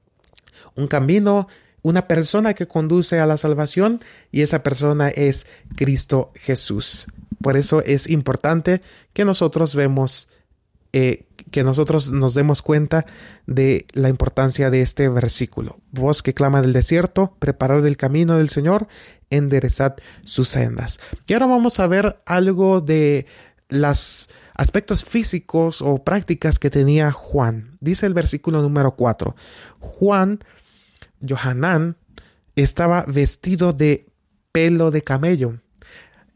Un 0.74 0.88
camino 0.88 1.48
una 1.84 2.08
persona 2.08 2.54
que 2.54 2.66
conduce 2.66 3.20
a 3.20 3.26
la 3.26 3.36
salvación 3.36 4.00
y 4.32 4.40
esa 4.40 4.62
persona 4.62 5.10
es 5.10 5.46
Cristo 5.76 6.32
Jesús. 6.34 7.06
Por 7.42 7.58
eso 7.58 7.82
es 7.82 8.08
importante 8.08 8.80
que 9.12 9.26
nosotros 9.26 9.74
vemos, 9.74 10.28
eh, 10.94 11.26
que 11.50 11.62
nosotros 11.62 12.10
nos 12.10 12.32
demos 12.32 12.62
cuenta 12.62 13.04
de 13.46 13.84
la 13.92 14.08
importancia 14.08 14.70
de 14.70 14.80
este 14.80 15.10
versículo. 15.10 15.78
Voz 15.90 16.22
que 16.22 16.32
clama 16.32 16.62
del 16.62 16.72
desierto, 16.72 17.36
preparad 17.38 17.86
el 17.86 17.98
camino 17.98 18.38
del 18.38 18.48
Señor, 18.48 18.88
enderezad 19.28 19.96
sus 20.24 20.48
sendas. 20.48 21.00
Y 21.26 21.34
ahora 21.34 21.46
vamos 21.46 21.80
a 21.80 21.86
ver 21.86 22.18
algo 22.24 22.80
de 22.80 23.26
los 23.68 24.30
aspectos 24.54 25.04
físicos 25.04 25.82
o 25.82 26.02
prácticas 26.02 26.58
que 26.58 26.70
tenía 26.70 27.12
Juan. 27.12 27.76
Dice 27.80 28.06
el 28.06 28.14
versículo 28.14 28.62
número 28.62 28.92
4. 28.96 29.36
Juan 29.80 30.40
Johanán 31.28 31.96
estaba 32.56 33.04
vestido 33.06 33.72
de 33.72 34.06
pelo 34.52 34.90
de 34.90 35.02
camello. 35.02 35.60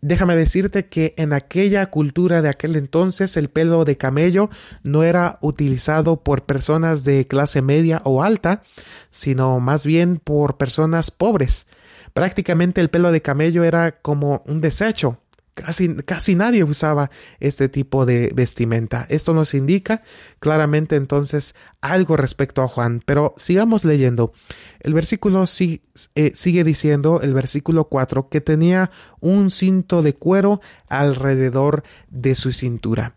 Déjame 0.01 0.37
decirte 0.37 0.87
que 0.87 1.15
en 1.17 1.33
aquella 1.33 1.87
cultura 1.87 2.41
de 2.41 2.49
aquel 2.49 2.77
entonces 2.77 3.37
el 3.37 3.49
pelo 3.49 3.85
de 3.85 3.97
camello 3.97 4.49
no 4.85 5.03
era 5.03 5.39
utilizado 5.41 6.23
por 6.23 6.45
personas 6.45 7.03
de 7.03 7.27
clase 7.27 7.63
media 7.63 8.01
o 8.05 8.23
alta, 8.23 8.63
sino 9.11 9.59
más 9.59 9.85
bien 9.85 10.19
por 10.19 10.57
personas 10.57 11.11
pobres. 11.11 11.67
Prácticamente 12.15 12.81
el 12.81 12.91
pelo 12.91 13.11
de 13.11 13.23
camello 13.23 13.65
era 13.65 13.93
como 14.01 14.43
un 14.47 14.61
desecho. 14.61 15.21
Casi, 15.63 16.35
nadie 16.35 16.65
usaba 16.65 17.11
este 17.41 17.69
tipo 17.69 18.07
de 18.07 18.31
vestimenta. 18.35 19.07
Esto 19.09 19.35
nos 19.35 19.55
indica 19.55 20.03
claramente 20.39 20.97
entonces 20.97 21.55
algo 21.81 22.17
respecto 22.17 22.63
a 22.63 22.69
Juan. 22.69 23.03
Pero 23.05 23.35
sigamos 23.37 23.85
leyendo. 23.85 24.33
El 24.81 24.95
versículo 24.95 25.45
eh, 25.45 26.33
sigue 26.35 26.65
diciendo, 26.65 27.21
el 27.23 27.35
versículo 27.35 27.85
4, 27.85 28.29
que 28.29 28.41
tenía 28.41 28.91
un 29.21 29.51
cinto 29.51 30.03
de 30.03 30.15
cuero 30.15 30.61
alrededor 30.89 31.83
de 32.11 32.35
su 32.35 32.53
cintura. 32.53 33.15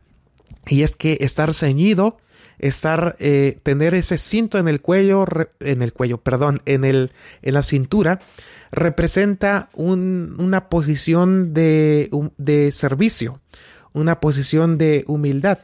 Y 0.67 0.83
es 0.83 0.95
que 0.95 1.17
estar 1.21 1.53
ceñido, 1.53 2.17
estar, 2.61 3.15
eh, 3.19 3.59
tener 3.63 3.95
ese 3.95 4.17
cinto 4.17 4.57
en 4.57 4.67
el 4.67 4.81
cuello, 4.81 5.25
en 5.59 5.81
el 5.81 5.91
cuello, 5.91 6.19
perdón, 6.19 6.61
en 6.65 6.85
el, 6.85 7.11
en 7.41 7.53
la 7.55 7.63
cintura, 7.63 8.19
representa 8.71 9.69
una 9.73 10.69
posición 10.69 11.53
de, 11.53 12.09
de, 12.37 12.71
servicio, 12.71 13.41
una 13.93 14.19
posición 14.19 14.77
de 14.77 15.03
humildad, 15.07 15.59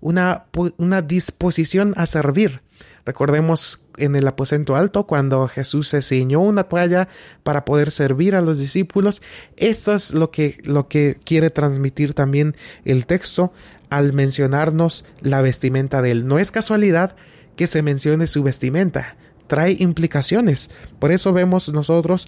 una, 0.00 0.44
una 0.76 1.02
disposición 1.02 1.94
a 1.96 2.06
servir. 2.06 2.60
Recordemos 3.04 3.80
en 3.96 4.14
el 4.14 4.28
aposento 4.28 4.76
alto 4.76 5.06
cuando 5.06 5.48
Jesús 5.48 5.88
se 5.88 6.02
ciñó 6.02 6.40
una 6.40 6.64
toalla 6.64 7.08
para 7.42 7.64
poder 7.64 7.90
servir 7.90 8.36
a 8.36 8.40
los 8.40 8.58
discípulos. 8.58 9.22
Esto 9.56 9.94
es 9.94 10.12
lo 10.12 10.30
que, 10.30 10.58
lo 10.64 10.86
que 10.86 11.18
quiere 11.24 11.50
transmitir 11.50 12.14
también 12.14 12.56
el 12.84 13.06
texto 13.06 13.52
al 13.92 14.14
mencionarnos 14.14 15.04
la 15.20 15.42
vestimenta 15.42 16.00
de 16.00 16.12
él. 16.12 16.26
No 16.26 16.38
es 16.38 16.50
casualidad 16.50 17.14
que 17.56 17.66
se 17.66 17.82
mencione 17.82 18.26
su 18.26 18.42
vestimenta, 18.42 19.16
trae 19.48 19.76
implicaciones. 19.78 20.70
Por 20.98 21.12
eso 21.12 21.34
vemos 21.34 21.68
nosotros 21.68 22.26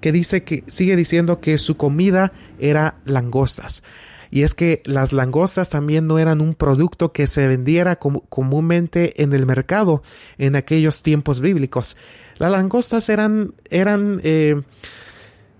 que 0.00 0.10
dice 0.10 0.42
que 0.42 0.64
sigue 0.66 0.96
diciendo 0.96 1.40
que 1.40 1.56
su 1.58 1.76
comida 1.76 2.32
era 2.58 2.96
langostas. 3.04 3.84
Y 4.32 4.42
es 4.42 4.56
que 4.56 4.82
las 4.84 5.12
langostas 5.12 5.70
también 5.70 6.08
no 6.08 6.18
eran 6.18 6.40
un 6.40 6.56
producto 6.56 7.12
que 7.12 7.28
se 7.28 7.46
vendiera 7.46 8.00
comúnmente 8.00 9.22
en 9.22 9.32
el 9.32 9.46
mercado 9.46 10.02
en 10.36 10.56
aquellos 10.56 11.04
tiempos 11.04 11.38
bíblicos. 11.38 11.96
Las 12.38 12.50
langostas 12.50 13.08
eran, 13.08 13.54
eran 13.70 14.20
eh, 14.24 14.60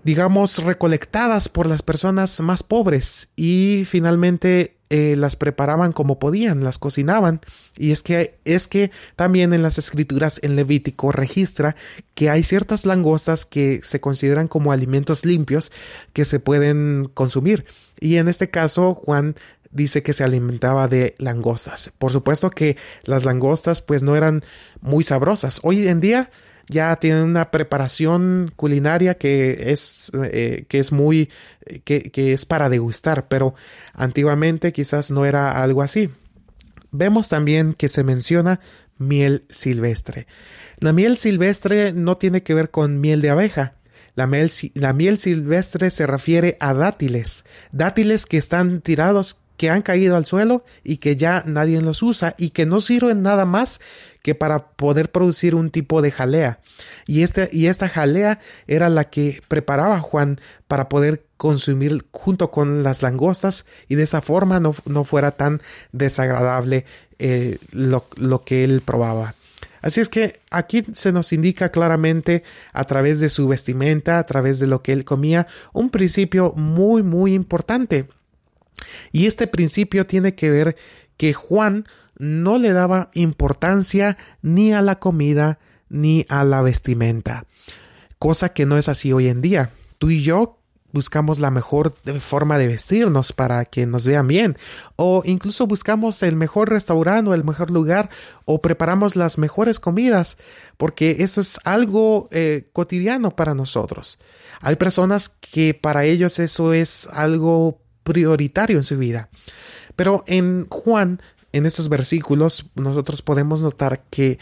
digamos, 0.03 0.57
recolectadas 0.57 1.47
por 1.47 1.67
las 1.67 1.81
personas 1.81 2.41
más 2.41 2.61
pobres 2.63 3.29
y 3.37 3.85
finalmente 3.89 4.74
eh, 4.89 5.15
las 5.15 5.35
preparaban 5.35 5.93
como 5.93 6.19
podían, 6.19 6.63
las 6.63 6.77
cocinaban. 6.77 7.41
Y 7.77 7.91
es 7.91 8.03
que, 8.03 8.37
es 8.45 8.67
que 8.67 8.91
también 9.15 9.53
en 9.53 9.61
las 9.61 9.77
escrituras 9.77 10.39
en 10.43 10.55
Levítico 10.55 11.11
registra 11.11 11.75
que 12.13 12.29
hay 12.29 12.43
ciertas 12.43 12.85
langostas 12.85 13.45
que 13.45 13.81
se 13.83 13.99
consideran 13.99 14.47
como 14.47 14.71
alimentos 14.71 15.25
limpios 15.25 15.71
que 16.13 16.25
se 16.25 16.39
pueden 16.39 17.09
consumir. 17.13 17.65
Y 17.99 18.17
en 18.17 18.27
este 18.27 18.49
caso, 18.49 18.93
Juan 18.93 19.35
dice 19.71 20.03
que 20.03 20.13
se 20.13 20.23
alimentaba 20.23 20.87
de 20.87 21.15
langostas. 21.17 21.91
Por 21.97 22.11
supuesto 22.11 22.49
que 22.49 22.77
las 23.03 23.25
langostas 23.25 23.81
pues 23.81 24.03
no 24.03 24.15
eran 24.15 24.43
muy 24.81 25.03
sabrosas. 25.03 25.59
Hoy 25.63 25.87
en 25.87 25.99
día 25.99 26.29
ya 26.67 26.95
tienen 26.97 27.23
una 27.23 27.51
preparación 27.51 28.51
culinaria 28.55 29.17
que 29.17 29.71
es, 29.71 30.11
eh, 30.23 30.65
que 30.67 30.79
es 30.79 30.91
muy, 30.91 31.29
que, 31.83 32.11
que 32.11 32.33
es 32.33 32.45
para 32.45 32.69
degustar, 32.69 33.27
pero 33.27 33.55
antiguamente 33.93 34.73
quizás 34.73 35.11
no 35.11 35.25
era 35.25 35.61
algo 35.61 35.81
así. 35.81 36.09
Vemos 36.91 37.29
también 37.29 37.73
que 37.73 37.87
se 37.87 38.03
menciona 38.03 38.59
miel 38.97 39.45
silvestre. 39.49 40.27
La 40.79 40.93
miel 40.93 41.17
silvestre 41.17 41.93
no 41.93 42.17
tiene 42.17 42.43
que 42.43 42.53
ver 42.53 42.71
con 42.71 42.99
miel 42.99 43.21
de 43.21 43.29
abeja. 43.29 43.75
La 44.15 44.27
miel, 44.27 44.49
la 44.75 44.93
miel 44.93 45.17
silvestre 45.17 45.91
se 45.91 46.07
refiere 46.07 46.57
a 46.61 46.73
dátiles, 46.73 47.43
dátiles 47.71 48.25
que 48.25 48.37
están 48.37 48.79
tirados 48.81 49.41
que 49.57 49.69
han 49.69 49.81
caído 49.81 50.15
al 50.15 50.25
suelo 50.25 50.63
y 50.83 50.97
que 50.97 51.15
ya 51.15 51.43
nadie 51.45 51.81
los 51.81 52.03
usa 52.03 52.35
y 52.37 52.49
que 52.49 52.65
no 52.65 52.81
sirven 52.81 53.23
nada 53.23 53.45
más 53.45 53.79
que 54.21 54.35
para 54.35 54.69
poder 54.69 55.11
producir 55.11 55.55
un 55.55 55.69
tipo 55.69 56.01
de 56.01 56.11
jalea. 56.11 56.59
Y, 57.05 57.23
este, 57.23 57.49
y 57.51 57.67
esta 57.67 57.87
jalea 57.87 58.39
era 58.67 58.89
la 58.89 59.05
que 59.05 59.41
preparaba 59.47 59.99
Juan 59.99 60.39
para 60.67 60.89
poder 60.89 61.25
consumir 61.37 62.05
junto 62.11 62.49
con 62.49 62.83
las 62.83 63.03
langostas 63.03 63.65
y 63.87 63.95
de 63.95 64.03
esa 64.03 64.21
forma 64.21 64.59
no, 64.59 65.03
fuera 65.03 65.31
tan 65.31 65.61
desagradable 65.91 66.85
eh, 67.19 67.57
lo, 67.71 68.05
lo 68.15 68.43
que 68.43 68.63
él 68.63 68.81
probaba. 68.83 69.35
Así 69.85 70.01
es 70.01 70.09
que 70.09 70.39
aquí 70.49 70.83
se 70.93 71.11
nos 71.11 71.31
indica 71.31 71.69
claramente 71.69 72.43
a 72.73 72.85
través 72.85 73.19
de 73.19 73.29
su 73.29 73.47
vestimenta, 73.47 74.17
a 74.17 74.25
través 74.25 74.57
de 74.57 74.65
lo 74.65 74.81
que 74.81 74.91
él 74.91 75.05
comía, 75.05 75.45
un 75.73 75.91
principio 75.91 76.53
muy, 76.57 77.03
muy 77.03 77.35
importante. 77.35 78.07
Y 79.11 79.25
este 79.25 79.47
principio 79.47 80.05
tiene 80.05 80.35
que 80.35 80.49
ver 80.49 80.75
que 81.17 81.33
Juan 81.33 81.85
no 82.17 82.57
le 82.57 82.73
daba 82.73 83.11
importancia 83.13 84.17
ni 84.41 84.73
a 84.73 84.81
la 84.81 84.99
comida 84.99 85.59
ni 85.89 86.25
a 86.29 86.43
la 86.43 86.61
vestimenta, 86.61 87.45
cosa 88.19 88.49
que 88.49 88.65
no 88.65 88.77
es 88.77 88.89
así 88.89 89.13
hoy 89.13 89.27
en 89.27 89.41
día. 89.41 89.71
Tú 89.97 90.09
y 90.09 90.23
yo 90.23 90.59
buscamos 90.91 91.39
la 91.39 91.51
mejor 91.51 91.93
forma 92.21 92.57
de 92.57 92.67
vestirnos 92.67 93.33
para 93.33 93.65
que 93.65 93.85
nos 93.85 94.07
vean 94.07 94.27
bien, 94.27 94.57
o 94.95 95.21
incluso 95.25 95.67
buscamos 95.67 96.23
el 96.23 96.37
mejor 96.37 96.69
restaurante 96.69 97.29
o 97.29 97.33
el 97.33 97.43
mejor 97.43 97.69
lugar, 97.69 98.09
o 98.45 98.61
preparamos 98.61 99.15
las 99.15 99.37
mejores 99.37 99.79
comidas, 99.79 100.37
porque 100.77 101.17
eso 101.19 101.41
es 101.41 101.59
algo 101.65 102.29
eh, 102.31 102.69
cotidiano 102.71 103.35
para 103.35 103.53
nosotros. 103.53 104.19
Hay 104.61 104.77
personas 104.77 105.27
que 105.27 105.73
para 105.73 106.05
ellos 106.05 106.39
eso 106.39 106.71
es 106.73 107.07
algo 107.11 107.84
prioritario 108.05 108.77
en 108.77 108.83
su 108.83 108.97
vida. 108.97 109.27
Pero 109.97 110.23
en 110.27 110.67
Juan, 110.69 111.21
en 111.51 111.65
estos 111.65 111.89
versículos, 111.89 112.67
nosotros 112.75 113.21
podemos 113.21 113.61
notar 113.61 114.03
que 114.09 114.39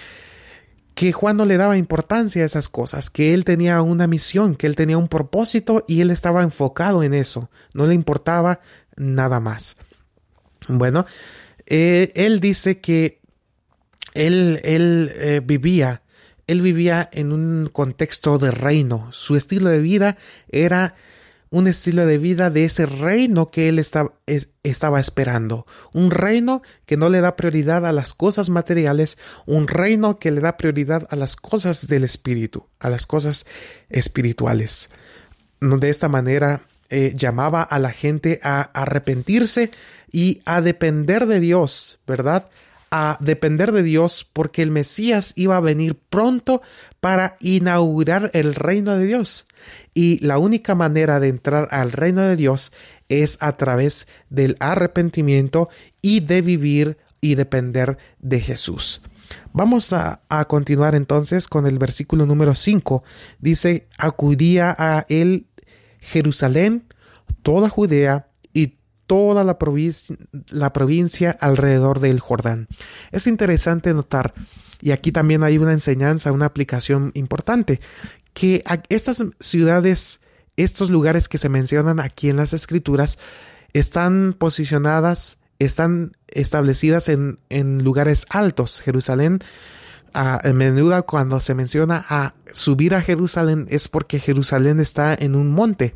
que 0.96 1.12
Juan 1.12 1.38
no 1.38 1.46
le 1.46 1.58
daba 1.58 1.77
importancia 1.77 2.43
a 2.43 2.46
esas 2.46 2.70
cosas, 2.70 3.10
que 3.10 3.34
él 3.34 3.46
tenía 3.46 3.82
una 3.82 4.08
misión, 4.08 4.55
que 4.55 4.67
él 4.67 4.75
tenía 4.75 4.98
un 4.98 5.08
propósito 5.08 5.86
y 5.88 6.01
él 6.01 6.12
estaba 6.12 6.43
enfocado 6.43 7.03
en 7.03 7.13
eso, 7.13 7.50
no 7.74 7.88
le 7.88 7.96
importaba 7.96 8.60
nada 8.96 9.39
más. 9.39 9.77
Bueno, 10.67 11.05
eh, 11.65 12.12
él 12.15 12.39
dice 12.39 12.79
que 12.79 13.22
él, 14.13 14.62
él 14.63 15.12
eh, 15.15 15.41
vivía, 15.43 16.03
él 16.46 16.62
vivía 16.62 17.10
en 17.12 17.32
un 17.32 17.70
contexto 17.72 18.38
de 18.38 18.51
reino, 18.51 19.08
su 19.12 19.36
estilo 19.36 19.70
de 19.70 19.79
vida 19.79 20.17
era 20.50 20.96
un 21.54 21.68
estilo 21.68 22.08
de 22.08 22.18
vida 22.18 22.50
de 22.50 22.66
ese 22.66 22.88
reino 22.88 23.46
que 23.46 23.70
él 23.70 23.78
estaba, 23.78 25.00
esperando. 25.00 25.68
Un 25.94 26.10
reino 26.10 26.64
que 26.88 26.98
no 26.98 27.12
le 27.12 27.22
da 27.22 27.36
prioridad 27.36 27.86
a 27.86 27.92
las 27.92 28.16
cosas 28.16 28.50
materiales, 28.50 29.20
un 29.46 29.68
reino 29.68 30.18
que 30.18 30.32
le 30.32 30.42
da 30.42 30.58
prioridad 30.58 31.06
a 31.12 31.16
las 31.16 31.36
cosas 31.36 31.86
del 31.86 32.06
espíritu, 32.06 32.66
a 32.80 32.90
las 32.90 33.06
cosas 33.06 33.46
espirituales. 33.90 34.90
De 35.62 35.90
esta 35.92 36.10
manera 36.10 36.62
eh, 36.90 37.14
llamaba 37.16 37.62
a 37.62 37.78
la 37.78 37.92
gente 37.92 38.40
a 38.42 38.62
arrepentirse 38.74 39.70
y 40.12 40.42
a 40.46 40.60
depender 40.60 41.28
de 41.28 41.40
Dios, 41.40 42.00
¿verdad? 42.08 42.50
A 42.96 43.18
depender 43.20 43.72
de 43.72 43.82
Dios 43.82 44.30
porque 44.34 44.62
el 44.62 44.70
Mesías 44.70 45.34
iba 45.36 45.58
a 45.58 45.62
venir 45.62 45.98
pronto 46.12 46.62
para 47.00 47.38
inaugurar 47.40 48.30
el 48.36 48.54
reino 48.54 48.96
de 48.96 49.08
Dios. 49.08 49.48
Y 49.96 50.24
la 50.24 50.38
única 50.38 50.76
manera 50.76 51.20
de 51.20 51.30
entrar 51.30 51.68
al 51.72 51.92
reino 51.92 52.22
de 52.22 52.36
Dios 52.36 52.72
es 53.10 53.40
a 53.40 53.58
través 53.58 54.08
del 54.30 54.58
arrepentimiento 54.60 55.70
y 56.04 56.20
de 56.20 56.44
vivir 56.44 57.00
y 57.20 57.34
depender 57.34 57.98
de 58.20 58.40
Jesús. 58.40 59.02
Vamos 59.54 59.92
a, 59.92 60.22
a 60.30 60.46
continuar 60.46 60.94
entonces 60.94 61.48
con 61.48 61.66
el 61.66 61.80
versículo 61.80 62.28
número 62.28 62.54
5. 62.54 63.04
Dice, 63.40 63.88
acudía 63.98 64.76
a 64.78 65.08
él 65.10 65.48
Jerusalén, 66.00 66.86
toda 67.42 67.70
Judea 67.70 68.28
toda 69.13 69.43
la, 69.43 69.60
provincia, 69.60 70.17
la 70.50 70.74
provincia 70.74 71.38
alrededor 71.39 72.00
del 72.00 72.20
Jordán. 72.20 72.67
Es 73.12 73.27
interesante 73.27 73.93
notar, 73.93 74.34
y 74.82 74.89
aquí 74.89 75.12
también 75.12 75.43
hay 75.43 75.60
una 75.60 75.72
enseñanza, 75.72 76.32
una 76.32 76.48
aplicación 76.48 77.12
importante, 77.13 77.79
que 78.34 78.63
estas 78.89 79.24
ciudades, 79.39 80.20
estos 80.58 80.89
lugares 80.89 81.29
que 81.29 81.38
se 81.38 81.48
mencionan 81.48 82.00
aquí 82.00 82.32
en 82.32 82.38
las 82.38 82.53
escrituras, 82.53 83.20
están 83.74 84.36
posicionadas, 84.36 85.38
están 85.60 86.13
establecidas 86.27 87.08
en, 87.08 87.38
en 87.50 87.84
lugares 87.84 88.25
altos. 88.32 88.82
Jerusalén, 88.82 89.41
a, 90.15 90.41
menudo 90.55 91.05
cuando 91.05 91.39
se 91.39 91.53
menciona 91.53 92.03
a 92.10 92.34
subir 92.51 92.95
a 92.95 93.02
Jerusalén 93.04 93.67
es 93.69 93.89
porque 93.89 94.19
Jerusalén 94.19 94.80
está 94.80 95.13
en 95.13 95.36
un 95.36 95.52
monte. 95.52 95.93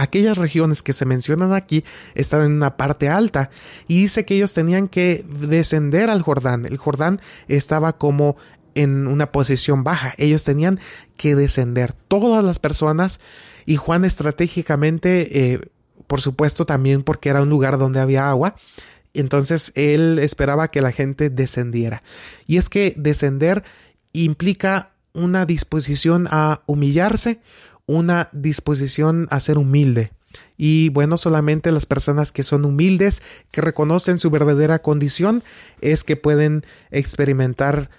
Aquellas 0.00 0.38
regiones 0.38 0.82
que 0.82 0.94
se 0.94 1.04
mencionan 1.04 1.52
aquí 1.52 1.84
están 2.14 2.42
en 2.42 2.52
una 2.52 2.78
parte 2.78 3.10
alta 3.10 3.50
y 3.86 4.00
dice 4.00 4.24
que 4.24 4.34
ellos 4.34 4.54
tenían 4.54 4.88
que 4.88 5.26
descender 5.28 6.08
al 6.08 6.22
Jordán. 6.22 6.64
El 6.64 6.78
Jordán 6.78 7.20
estaba 7.48 7.98
como 7.98 8.36
en 8.74 9.06
una 9.06 9.30
posición 9.30 9.84
baja. 9.84 10.14
Ellos 10.16 10.42
tenían 10.42 10.80
que 11.18 11.34
descender. 11.34 11.92
Todas 11.92 12.42
las 12.42 12.58
personas 12.58 13.20
y 13.66 13.76
Juan 13.76 14.06
estratégicamente, 14.06 15.52
eh, 15.52 15.60
por 16.06 16.22
supuesto 16.22 16.64
también 16.64 17.02
porque 17.02 17.28
era 17.28 17.42
un 17.42 17.50
lugar 17.50 17.76
donde 17.76 18.00
había 18.00 18.30
agua, 18.30 18.56
entonces 19.12 19.70
él 19.74 20.18
esperaba 20.18 20.70
que 20.70 20.80
la 20.80 20.92
gente 20.92 21.28
descendiera. 21.28 22.02
Y 22.46 22.56
es 22.56 22.70
que 22.70 22.94
descender 22.96 23.64
implica 24.14 24.92
una 25.12 25.44
disposición 25.44 26.26
a 26.30 26.62
humillarse, 26.66 27.40
una 27.90 28.28
disposición 28.32 29.26
a 29.30 29.40
ser 29.40 29.58
humilde. 29.58 30.12
Y 30.56 30.90
bueno, 30.90 31.18
solamente 31.18 31.72
las 31.72 31.86
personas 31.86 32.30
que 32.30 32.44
son 32.44 32.64
humildes, 32.64 33.20
que 33.50 33.60
reconocen 33.60 34.20
su 34.20 34.30
verdadera 34.30 34.80
condición, 34.80 35.42
es 35.80 36.04
que 36.04 36.16
pueden 36.16 36.62
experimentar 36.92 37.90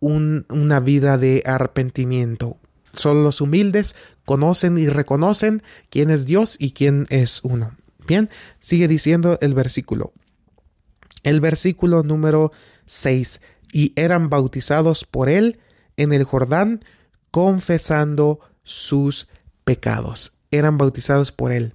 una 0.00 0.80
vida 0.80 1.16
de 1.16 1.42
arrepentimiento. 1.46 2.58
Solo 2.92 3.22
los 3.22 3.40
humildes 3.40 3.96
conocen 4.26 4.76
y 4.76 4.88
reconocen 4.88 5.62
quién 5.88 6.10
es 6.10 6.26
Dios 6.26 6.56
y 6.58 6.72
quién 6.72 7.06
es 7.08 7.40
uno. 7.42 7.74
Bien, 8.06 8.28
sigue 8.60 8.86
diciendo 8.86 9.38
el 9.40 9.54
versículo. 9.54 10.12
El 11.22 11.40
versículo 11.40 12.02
número 12.02 12.52
6. 12.84 13.40
Y 13.72 13.94
eran 13.96 14.28
bautizados 14.28 15.06
por 15.06 15.30
él 15.30 15.58
en 15.96 16.12
el 16.12 16.24
Jordán, 16.24 16.84
confesando 17.30 18.40
sus 18.64 19.28
pecados. 19.64 20.38
Eran 20.50 20.78
bautizados 20.78 21.32
por 21.32 21.52
él. 21.52 21.74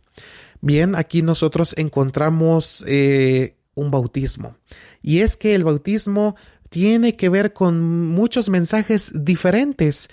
Bien, 0.61 0.95
aquí 0.95 1.21
nosotros 1.21 1.73
encontramos 1.77 2.83
eh, 2.87 3.57
un 3.75 3.91
bautismo. 3.91 4.57
Y 5.01 5.19
es 5.19 5.37
que 5.37 5.55
el 5.55 5.63
bautismo 5.63 6.35
tiene 6.69 7.15
que 7.15 7.29
ver 7.29 7.53
con 7.53 8.07
muchos 8.07 8.49
mensajes 8.49 9.11
diferentes 9.23 10.09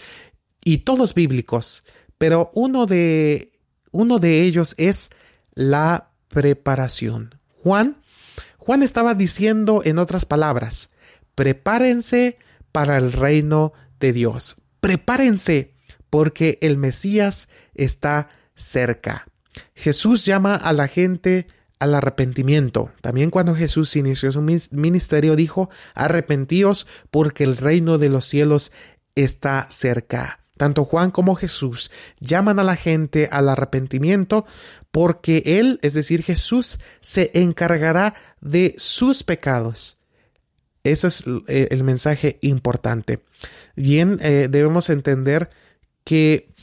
y 0.65 0.79
todos 0.79 1.15
bíblicos, 1.15 1.85
pero 2.19 2.51
uno 2.55 2.87
de, 2.87 3.53
uno 3.91 4.19
de 4.19 4.43
ellos 4.43 4.75
es 4.79 5.11
la 5.55 6.11
preparación. 6.29 7.35
Juan, 7.63 8.03
Juan 8.59 8.83
estaba 8.83 9.15
diciendo 9.15 9.83
en 9.85 9.99
otras 9.99 10.27
palabras, 10.27 10.91
prepárense 11.35 12.39
para 12.73 12.97
el 12.97 13.13
reino 13.13 13.73
de 14.01 14.13
Dios. 14.13 14.57
Prepárense 14.81 15.74
porque 16.15 16.59
el 16.61 16.79
Mesías 16.79 17.49
está 17.75 18.29
cerca. 18.55 19.27
Jesús 19.75 20.25
llama 20.25 20.55
a 20.55 20.73
la 20.73 20.87
gente 20.87 21.49
al 21.81 21.93
arrepentimiento. 21.93 22.93
También 23.01 23.31
cuando 23.31 23.57
Jesús 23.57 23.97
inició 23.97 24.31
su 24.31 24.41
ministerio 24.41 25.35
dijo, 25.35 25.71
arrepentíos 25.93 26.87
porque 27.11 27.43
el 27.43 27.57
reino 27.57 27.99
de 27.99 28.11
los 28.11 28.27
cielos 28.27 28.71
está 29.17 29.67
cerca. 29.71 30.39
Tanto 30.57 30.85
Juan 30.85 31.11
como 31.11 31.35
Jesús 31.35 31.91
llaman 32.21 32.61
a 32.61 32.63
la 32.63 32.77
gente 32.77 33.29
al 33.33 33.49
arrepentimiento 33.49 34.47
porque 34.93 35.43
Él, 35.45 35.81
es 35.83 35.95
decir, 35.95 36.23
Jesús, 36.23 36.79
se 37.01 37.33
encargará 37.35 38.15
de 38.41 38.77
sus 38.79 39.25
pecados. 39.25 39.99
Eso 40.85 41.09
es 41.09 41.25
eh, 41.49 41.67
el 41.73 41.83
mensaje 41.83 42.39
importante. 42.41 43.19
Bien, 43.75 44.21
eh, 44.23 44.47
debemos 44.49 44.91
entender 44.91 45.51
que 46.05 46.55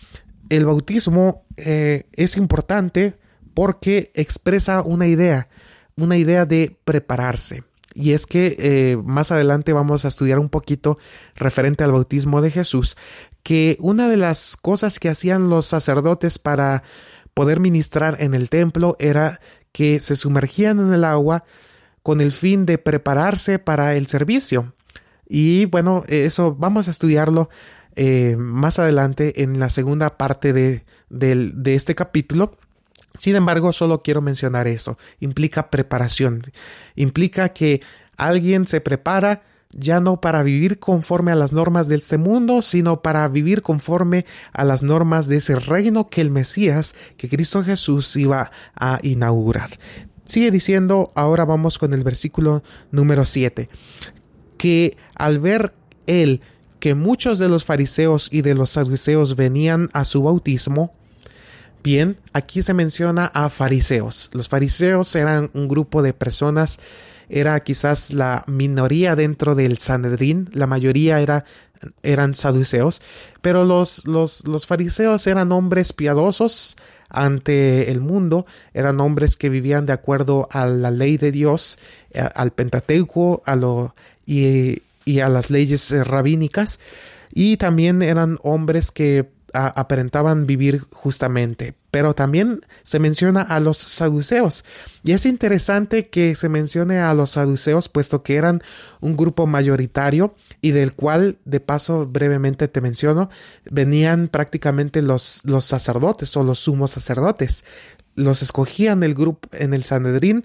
el 0.50 0.66
bautismo 0.66 1.46
eh, 1.58 2.06
es 2.14 2.38
importante 2.38 3.16
porque 3.54 4.12
expresa 4.14 4.82
una 4.82 5.08
idea, 5.08 5.50
una 5.96 6.18
idea 6.18 6.46
de 6.46 6.78
prepararse. 6.86 7.64
Y 7.94 8.14
es 8.14 8.26
que 8.26 8.56
eh, 8.60 8.98
más 9.04 9.32
adelante 9.32 9.74
vamos 9.74 10.06
a 10.06 10.08
estudiar 10.08 10.40
un 10.40 10.50
poquito 10.50 10.98
referente 11.36 11.84
al 11.84 11.92
bautismo 11.92 12.42
de 12.42 12.52
Jesús, 12.52 12.96
que 13.44 13.76
una 13.80 14.08
de 14.08 14.18
las 14.18 14.56
cosas 14.56 15.00
que 15.00 15.10
hacían 15.10 15.50
los 15.50 15.66
sacerdotes 15.66 16.40
para 16.40 16.84
poder 17.34 17.60
ministrar 17.60 18.18
en 18.20 18.34
el 18.34 18.50
templo 18.50 18.96
era 19.00 19.42
que 19.72 20.00
se 20.00 20.16
sumergían 20.16 20.80
en 20.80 20.94
el 20.94 21.04
agua 21.04 21.44
con 22.04 22.22
el 22.22 22.32
fin 22.32 22.66
de 22.66 22.78
prepararse 22.78 23.60
para 23.60 23.96
el 23.96 24.08
servicio. 24.08 24.74
Y 25.28 25.66
bueno, 25.66 26.04
eso 26.08 26.56
vamos 26.56 26.88
a 26.88 26.92
estudiarlo 26.92 27.50
eh, 27.96 28.36
más 28.38 28.80
adelante 28.80 29.44
en 29.44 29.60
la 29.60 29.70
segunda 29.70 30.18
parte 30.18 30.54
de, 30.54 30.84
de 31.10 31.76
este 31.76 31.96
capítulo. 31.96 32.58
Sin 33.20 33.36
embargo, 33.36 33.74
solo 33.74 34.02
quiero 34.02 34.22
mencionar 34.22 34.68
eso. 34.68 34.98
Implica 35.20 35.70
preparación. 35.70 36.42
Implica 36.96 37.50
que 37.50 37.82
alguien 38.18 38.68
se 38.68 38.82
prepara, 38.82 39.44
ya 39.74 40.00
no 40.00 40.22
para 40.22 40.44
vivir 40.44 40.80
conforme 40.80 41.32
a 41.32 41.36
las 41.36 41.54
normas 41.54 41.88
de 41.88 41.96
este 41.96 42.18
mundo, 42.18 42.62
sino 42.62 43.02
para 43.02 43.28
vivir 43.28 43.62
conforme 43.62 44.26
a 44.54 44.64
las 44.64 44.84
normas 44.84 45.28
de 45.28 45.38
ese 45.38 45.56
reino 45.56 46.08
que 46.08 46.22
el 46.22 46.32
Mesías, 46.32 46.96
que 47.18 47.30
Cristo 47.30 47.64
Jesús 47.64 48.16
iba 48.16 48.52
a 48.76 49.00
inaugurar. 49.02 49.72
Sigue 50.26 50.52
diciendo, 50.52 51.12
ahora 51.16 51.46
vamos 51.46 51.78
con 51.78 51.94
el 51.94 52.04
versículo 52.04 52.64
número 52.92 53.26
7, 53.26 53.70
que 54.58 54.98
al 55.16 55.40
ver 55.40 55.74
él 56.08 56.42
que 56.82 56.96
muchos 56.96 57.40
de 57.40 57.48
los 57.48 57.64
fariseos 57.64 58.28
y 58.30 58.42
de 58.42 58.56
los 58.56 58.72
saduceos 58.72 59.38
venían 59.38 59.90
a 59.94 60.04
su 60.04 60.24
bautismo, 60.24 60.94
Bien, 61.84 62.18
aquí 62.34 62.62
se 62.62 62.76
menciona 62.76 63.26
a 63.34 63.50
fariseos. 63.50 64.30
Los 64.34 64.50
fariseos 64.50 65.16
eran 65.16 65.50
un 65.56 65.68
grupo 65.68 66.04
de 66.04 66.14
personas, 66.14 66.80
era 67.28 67.60
quizás 67.62 68.14
la 68.14 68.44
minoría 68.46 69.16
dentro 69.16 69.56
del 69.56 69.80
Sanedrín, 69.80 70.48
la 70.54 70.68
mayoría 70.68 71.22
era, 71.22 71.44
eran 72.04 72.36
saduceos, 72.36 73.02
pero 73.42 73.66
los, 73.66 74.06
los, 74.06 74.48
los 74.48 74.68
fariseos 74.68 75.26
eran 75.26 75.52
hombres 75.52 75.92
piadosos 75.92 76.76
ante 77.10 77.90
el 77.92 78.00
mundo, 78.00 78.46
eran 78.76 79.00
hombres 79.00 79.36
que 79.36 79.50
vivían 79.50 79.88
de 79.88 79.94
acuerdo 79.94 80.50
a 80.52 80.68
la 80.68 80.92
ley 80.92 81.18
de 81.18 81.32
Dios, 81.32 81.80
al 82.36 82.52
Pentateuco 82.52 83.42
a 83.48 83.56
lo, 83.56 83.96
y, 84.28 84.84
y 85.06 85.20
a 85.20 85.30
las 85.30 85.50
leyes 85.50 85.92
rabínicas, 86.08 86.80
y 87.34 87.58
también 87.58 88.02
eran 88.02 88.40
hombres 88.44 88.92
que 88.92 89.30
aparentaban 89.54 90.48
vivir 90.48 90.86
justamente. 90.92 91.76
Pero 91.92 92.14
también 92.14 92.62
se 92.84 93.00
menciona 93.00 93.42
a 93.42 93.60
los 93.60 93.78
saduceos. 93.78 94.64
Y 95.04 95.12
es 95.12 95.26
interesante 95.26 96.08
que 96.08 96.36
se 96.36 96.48
mencione 96.48 97.00
a 97.00 97.14
los 97.14 97.32
saduceos, 97.32 97.90
puesto 97.90 98.24
que 98.24 98.36
eran 98.36 98.62
un 99.02 99.18
grupo 99.18 99.48
mayoritario 99.48 100.36
y 100.62 100.72
del 100.72 100.94
cual, 100.94 101.38
de 101.44 101.60
paso, 101.60 102.08
brevemente 102.08 102.68
te 102.68 102.82
menciono, 102.82 103.30
venían 103.70 104.30
prácticamente 104.30 105.02
los, 105.02 105.42
los 105.44 105.66
sacerdotes 105.66 106.36
o 106.38 106.44
los 106.44 106.60
sumos 106.60 106.92
sacerdotes. 106.92 107.66
Los 108.16 108.42
escogían 108.42 109.04
el 109.04 109.14
grupo 109.14 109.50
en 109.54 109.74
el 109.74 109.84
Sanedrín 109.84 110.44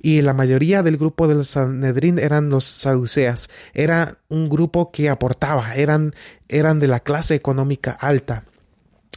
y 0.00 0.22
la 0.22 0.34
mayoría 0.34 0.82
del 0.82 0.96
grupo 0.96 1.28
del 1.28 1.44
Sanedrín 1.44 2.18
eran 2.18 2.48
los 2.50 2.64
saduceas. 2.64 3.50
Era 3.74 4.18
un 4.28 4.48
grupo 4.48 4.92
que 4.92 5.08
aportaba, 5.08 5.74
eran, 5.74 6.14
eran 6.48 6.80
de 6.80 6.88
la 6.88 7.00
clase 7.00 7.34
económica 7.34 7.92
alta. 7.92 8.44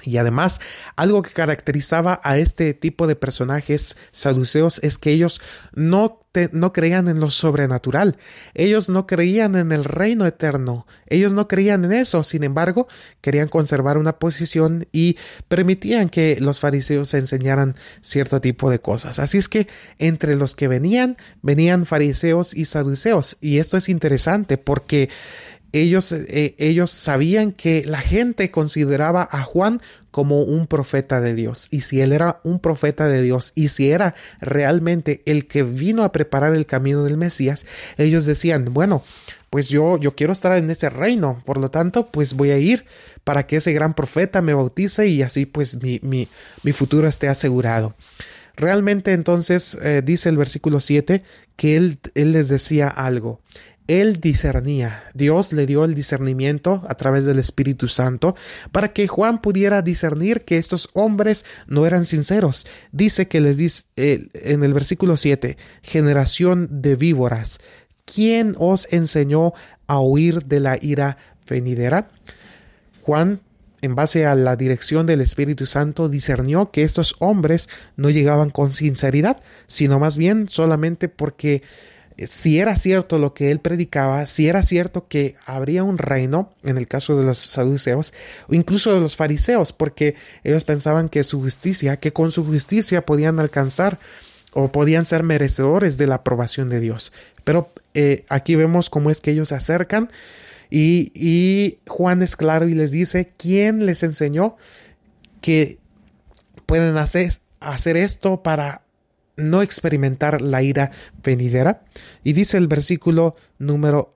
Y 0.03 0.17
además, 0.17 0.61
algo 0.95 1.21
que 1.21 1.31
caracterizaba 1.31 2.21
a 2.23 2.37
este 2.37 2.73
tipo 2.73 3.07
de 3.07 3.15
personajes 3.15 3.97
saduceos 4.11 4.79
es 4.83 4.97
que 4.97 5.11
ellos 5.11 5.41
no, 5.73 6.25
no 6.51 6.73
creían 6.73 7.07
en 7.07 7.19
lo 7.19 7.29
sobrenatural, 7.29 8.17
ellos 8.55 8.89
no 8.89 9.05
creían 9.05 9.55
en 9.55 9.71
el 9.71 9.83
reino 9.83 10.25
eterno, 10.25 10.87
ellos 11.07 11.33
no 11.33 11.47
creían 11.47 11.85
en 11.85 11.93
eso, 11.93 12.23
sin 12.23 12.43
embargo, 12.43 12.87
querían 13.21 13.47
conservar 13.47 13.97
una 13.97 14.17
posición 14.17 14.87
y 14.91 15.17
permitían 15.47 16.09
que 16.09 16.37
los 16.39 16.59
fariseos 16.59 17.13
enseñaran 17.13 17.75
cierto 18.01 18.41
tipo 18.41 18.71
de 18.71 18.79
cosas. 18.79 19.19
Así 19.19 19.37
es 19.37 19.49
que 19.49 19.67
entre 19.99 20.35
los 20.35 20.55
que 20.55 20.67
venían, 20.67 21.17
venían 21.43 21.85
fariseos 21.85 22.55
y 22.55 22.65
saduceos, 22.65 23.37
y 23.39 23.59
esto 23.59 23.77
es 23.77 23.87
interesante 23.87 24.57
porque 24.57 25.09
ellos, 25.73 26.11
eh, 26.11 26.55
ellos 26.57 26.91
sabían 26.91 27.51
que 27.51 27.83
la 27.85 27.99
gente 28.01 28.51
consideraba 28.51 29.27
a 29.31 29.43
Juan 29.43 29.81
como 30.11 30.41
un 30.41 30.67
profeta 30.67 31.21
de 31.21 31.33
Dios. 31.33 31.67
Y 31.71 31.81
si 31.81 32.01
él 32.01 32.11
era 32.11 32.41
un 32.43 32.59
profeta 32.59 33.07
de 33.07 33.21
Dios 33.21 33.53
y 33.55 33.69
si 33.69 33.91
era 33.91 34.13
realmente 34.41 35.21
el 35.25 35.47
que 35.47 35.63
vino 35.63 36.03
a 36.03 36.11
preparar 36.11 36.53
el 36.53 36.65
camino 36.65 37.03
del 37.03 37.17
Mesías, 37.17 37.65
ellos 37.97 38.25
decían, 38.25 38.73
bueno, 38.73 39.03
pues 39.49 39.69
yo, 39.69 39.97
yo 39.97 40.15
quiero 40.15 40.33
estar 40.33 40.57
en 40.57 40.69
ese 40.69 40.89
reino, 40.89 41.41
por 41.45 41.57
lo 41.57 41.71
tanto, 41.71 42.07
pues 42.07 42.33
voy 42.33 42.51
a 42.51 42.57
ir 42.57 42.85
para 43.23 43.47
que 43.47 43.57
ese 43.57 43.73
gran 43.73 43.93
profeta 43.93 44.41
me 44.41 44.53
bautice 44.53 45.07
y 45.07 45.21
así 45.21 45.45
pues 45.45 45.81
mi, 45.81 45.99
mi, 46.03 46.27
mi 46.63 46.71
futuro 46.71 47.07
esté 47.07 47.27
asegurado. 47.27 47.95
Realmente 48.55 49.13
entonces 49.13 49.77
eh, 49.81 50.01
dice 50.03 50.29
el 50.29 50.37
versículo 50.37 50.81
7 50.81 51.23
que 51.55 51.77
él, 51.77 51.99
él 52.15 52.33
les 52.33 52.49
decía 52.49 52.89
algo 52.89 53.41
él 53.99 54.21
discernía. 54.21 55.03
Dios 55.13 55.51
le 55.51 55.65
dio 55.65 55.83
el 55.83 55.95
discernimiento 55.95 56.81
a 56.87 56.95
través 56.95 57.25
del 57.25 57.39
Espíritu 57.39 57.89
Santo 57.89 58.35
para 58.71 58.93
que 58.93 59.07
Juan 59.07 59.41
pudiera 59.41 59.81
discernir 59.81 60.45
que 60.45 60.57
estos 60.57 60.89
hombres 60.93 61.43
no 61.67 61.85
eran 61.85 62.05
sinceros. 62.05 62.65
Dice 62.93 63.27
que 63.27 63.41
les 63.41 63.57
dice 63.57 63.83
eh, 63.97 64.27
en 64.33 64.63
el 64.63 64.73
versículo 64.73 65.17
7, 65.17 65.57
generación 65.81 66.69
de 66.81 66.95
víboras, 66.95 67.59
¿quién 68.05 68.55
os 68.59 68.87
enseñó 68.91 69.53
a 69.87 69.99
huir 69.99 70.45
de 70.45 70.61
la 70.61 70.77
ira 70.81 71.17
venidera? 71.45 72.09
Juan 73.01 73.41
en 73.81 73.95
base 73.95 74.27
a 74.27 74.35
la 74.35 74.55
dirección 74.55 75.07
del 75.07 75.21
Espíritu 75.21 75.65
Santo, 75.65 76.07
discernió 76.07 76.69
que 76.69 76.83
estos 76.83 77.15
hombres 77.17 77.67
no 77.95 78.11
llegaban 78.11 78.51
con 78.51 78.75
sinceridad, 78.75 79.41
sino 79.65 79.97
más 79.97 80.17
bien 80.17 80.47
solamente 80.49 81.09
porque 81.09 81.63
si 82.27 82.59
era 82.59 82.75
cierto 82.75 83.17
lo 83.17 83.33
que 83.33 83.51
él 83.51 83.59
predicaba, 83.59 84.25
si 84.25 84.47
era 84.47 84.63
cierto 84.63 85.07
que 85.07 85.35
habría 85.45 85.83
un 85.83 85.97
reino, 85.97 86.53
en 86.63 86.77
el 86.77 86.87
caso 86.87 87.17
de 87.17 87.25
los 87.25 87.37
saduceos, 87.37 88.13
o 88.47 88.53
incluso 88.53 88.93
de 88.93 88.99
los 88.99 89.15
fariseos, 89.15 89.73
porque 89.73 90.15
ellos 90.43 90.63
pensaban 90.63 91.09
que 91.09 91.23
su 91.23 91.41
justicia, 91.41 91.97
que 91.97 92.13
con 92.13 92.31
su 92.31 92.45
justicia 92.45 93.05
podían 93.05 93.39
alcanzar 93.39 93.99
o 94.53 94.71
podían 94.71 95.05
ser 95.05 95.23
merecedores 95.23 95.97
de 95.97 96.07
la 96.07 96.15
aprobación 96.15 96.69
de 96.69 96.79
Dios. 96.79 97.13
Pero 97.43 97.69
eh, 97.93 98.25
aquí 98.29 98.55
vemos 98.55 98.89
cómo 98.89 99.09
es 99.09 99.21
que 99.21 99.31
ellos 99.31 99.49
se 99.49 99.55
acercan 99.55 100.09
y, 100.69 101.11
y 101.13 101.79
Juan 101.87 102.21
es 102.21 102.35
claro 102.35 102.67
y 102.67 102.73
les 102.73 102.91
dice, 102.91 103.31
¿quién 103.37 103.85
les 103.85 104.03
enseñó 104.03 104.57
que 105.41 105.79
pueden 106.65 106.97
hacer, 106.97 107.33
hacer 107.59 107.97
esto 107.97 108.43
para 108.43 108.83
no 109.35 109.61
experimentar 109.61 110.41
la 110.41 110.63
ira 110.63 110.91
venidera. 111.23 111.83
Y 112.23 112.33
dice 112.33 112.57
el 112.57 112.67
versículo 112.67 113.35
número 113.57 114.15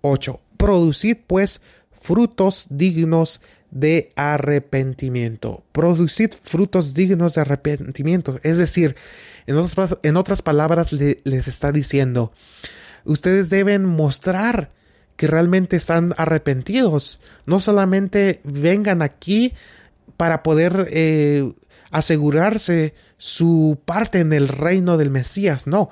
8, 0.00 0.40
producid 0.56 1.18
pues 1.26 1.60
frutos 1.90 2.66
dignos 2.70 3.40
de 3.70 4.12
arrepentimiento. 4.14 5.64
Producid 5.72 6.30
frutos 6.30 6.94
dignos 6.94 7.34
de 7.34 7.40
arrepentimiento. 7.40 8.38
Es 8.42 8.58
decir, 8.58 8.96
en 9.46 9.56
otras, 9.56 9.96
en 10.02 10.16
otras 10.16 10.42
palabras 10.42 10.92
les 10.92 11.48
está 11.48 11.72
diciendo, 11.72 12.32
ustedes 13.04 13.50
deben 13.50 13.84
mostrar 13.84 14.70
que 15.16 15.26
realmente 15.26 15.76
están 15.76 16.14
arrepentidos. 16.16 17.20
No 17.46 17.60
solamente 17.60 18.40
vengan 18.44 19.02
aquí 19.02 19.52
para 20.16 20.42
poder 20.42 20.88
eh, 20.90 21.52
asegurarse 21.94 22.92
su 23.18 23.78
parte 23.84 24.18
en 24.18 24.32
el 24.32 24.48
reino 24.48 24.96
del 24.96 25.12
Mesías, 25.12 25.68
no. 25.68 25.90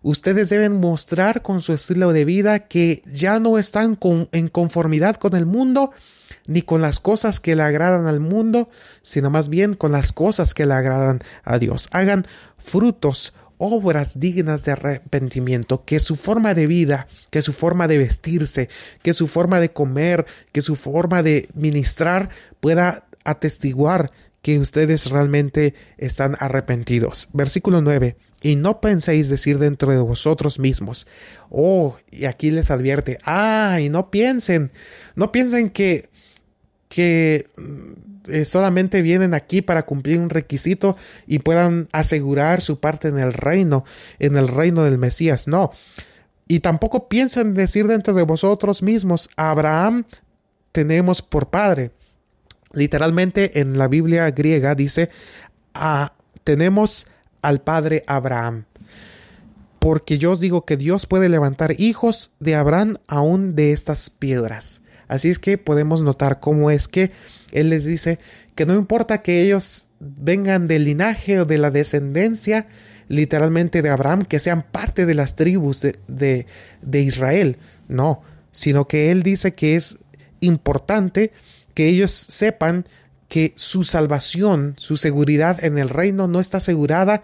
Ustedes 0.00 0.48
deben 0.48 0.80
mostrar 0.80 1.42
con 1.42 1.60
su 1.60 1.74
estilo 1.74 2.14
de 2.14 2.24
vida 2.24 2.60
que 2.60 3.02
ya 3.12 3.38
no 3.38 3.58
están 3.58 3.98
en 4.32 4.48
conformidad 4.48 5.16
con 5.16 5.36
el 5.36 5.44
mundo 5.44 5.90
ni 6.46 6.62
con 6.62 6.80
las 6.80 7.00
cosas 7.00 7.38
que 7.38 7.54
le 7.54 7.64
agradan 7.64 8.06
al 8.06 8.18
mundo, 8.18 8.70
sino 9.02 9.28
más 9.28 9.50
bien 9.50 9.74
con 9.74 9.92
las 9.92 10.10
cosas 10.10 10.54
que 10.54 10.64
le 10.64 10.72
agradan 10.72 11.20
a 11.44 11.58
Dios. 11.58 11.90
Hagan 11.92 12.26
frutos, 12.56 13.34
obras 13.58 14.18
dignas 14.18 14.64
de 14.64 14.72
arrepentimiento, 14.72 15.84
que 15.84 16.00
su 16.00 16.16
forma 16.16 16.54
de 16.54 16.66
vida, 16.66 17.08
que 17.28 17.42
su 17.42 17.52
forma 17.52 17.88
de 17.88 17.98
vestirse, 17.98 18.70
que 19.02 19.12
su 19.12 19.28
forma 19.28 19.60
de 19.60 19.70
comer, 19.70 20.24
que 20.52 20.62
su 20.62 20.76
forma 20.76 21.22
de 21.22 21.46
ministrar 21.52 22.30
pueda 22.60 23.04
atestiguar 23.24 24.12
que 24.46 24.60
ustedes 24.60 25.10
realmente 25.10 25.74
están 25.98 26.36
arrepentidos. 26.38 27.30
Versículo 27.32 27.80
9. 27.80 28.16
Y 28.40 28.54
no 28.54 28.80
penséis 28.80 29.28
decir 29.28 29.58
dentro 29.58 29.90
de 29.90 29.98
vosotros 29.98 30.60
mismos, 30.60 31.08
oh, 31.50 31.96
y 32.12 32.26
aquí 32.26 32.52
les 32.52 32.70
advierte, 32.70 33.18
ah, 33.24 33.80
y 33.80 33.88
no 33.88 34.08
piensen, 34.08 34.70
no 35.16 35.32
piensen 35.32 35.68
que, 35.68 36.10
que 36.88 37.48
eh, 38.28 38.44
solamente 38.44 39.02
vienen 39.02 39.34
aquí 39.34 39.62
para 39.62 39.84
cumplir 39.84 40.20
un 40.20 40.30
requisito 40.30 40.96
y 41.26 41.40
puedan 41.40 41.88
asegurar 41.90 42.62
su 42.62 42.78
parte 42.78 43.08
en 43.08 43.18
el 43.18 43.32
reino, 43.32 43.84
en 44.20 44.36
el 44.36 44.46
reino 44.46 44.84
del 44.84 44.96
Mesías, 44.96 45.48
no. 45.48 45.72
Y 46.46 46.60
tampoco 46.60 47.08
piensen 47.08 47.54
decir 47.54 47.88
dentro 47.88 48.14
de 48.14 48.22
vosotros 48.22 48.80
mismos, 48.80 49.28
Abraham 49.34 50.04
tenemos 50.70 51.20
por 51.20 51.50
padre. 51.50 51.90
Literalmente 52.76 53.58
en 53.60 53.78
la 53.78 53.88
Biblia 53.88 54.30
griega 54.30 54.74
dice, 54.74 55.08
ah, 55.72 56.12
tenemos 56.44 57.06
al 57.40 57.62
padre 57.62 58.04
Abraham. 58.06 58.66
Porque 59.78 60.18
yo 60.18 60.32
os 60.32 60.40
digo 60.40 60.66
que 60.66 60.76
Dios 60.76 61.06
puede 61.06 61.30
levantar 61.30 61.80
hijos 61.80 62.32
de 62.38 62.54
Abraham 62.54 62.98
aún 63.06 63.56
de 63.56 63.72
estas 63.72 64.10
piedras. 64.10 64.82
Así 65.08 65.30
es 65.30 65.38
que 65.38 65.56
podemos 65.56 66.02
notar 66.02 66.38
cómo 66.38 66.70
es 66.70 66.86
que 66.86 67.12
Él 67.50 67.70
les 67.70 67.86
dice 67.86 68.18
que 68.54 68.66
no 68.66 68.74
importa 68.74 69.22
que 69.22 69.40
ellos 69.40 69.86
vengan 69.98 70.68
del 70.68 70.84
linaje 70.84 71.40
o 71.40 71.46
de 71.46 71.56
la 71.56 71.70
descendencia 71.70 72.66
literalmente 73.08 73.80
de 73.80 73.88
Abraham, 73.88 74.22
que 74.22 74.38
sean 74.38 74.62
parte 74.62 75.06
de 75.06 75.14
las 75.14 75.34
tribus 75.34 75.80
de, 75.80 75.98
de, 76.08 76.46
de 76.82 77.00
Israel. 77.00 77.56
No, 77.88 78.20
sino 78.52 78.86
que 78.86 79.10
Él 79.10 79.22
dice 79.22 79.54
que 79.54 79.76
es 79.76 79.96
importante 80.40 81.32
que 81.76 81.88
ellos 81.88 82.10
sepan 82.10 82.86
que 83.28 83.52
su 83.56 83.84
salvación, 83.84 84.76
su 84.78 84.96
seguridad 84.96 85.62
en 85.62 85.76
el 85.76 85.90
reino 85.90 86.26
no 86.26 86.40
está 86.40 86.56
asegurada 86.56 87.22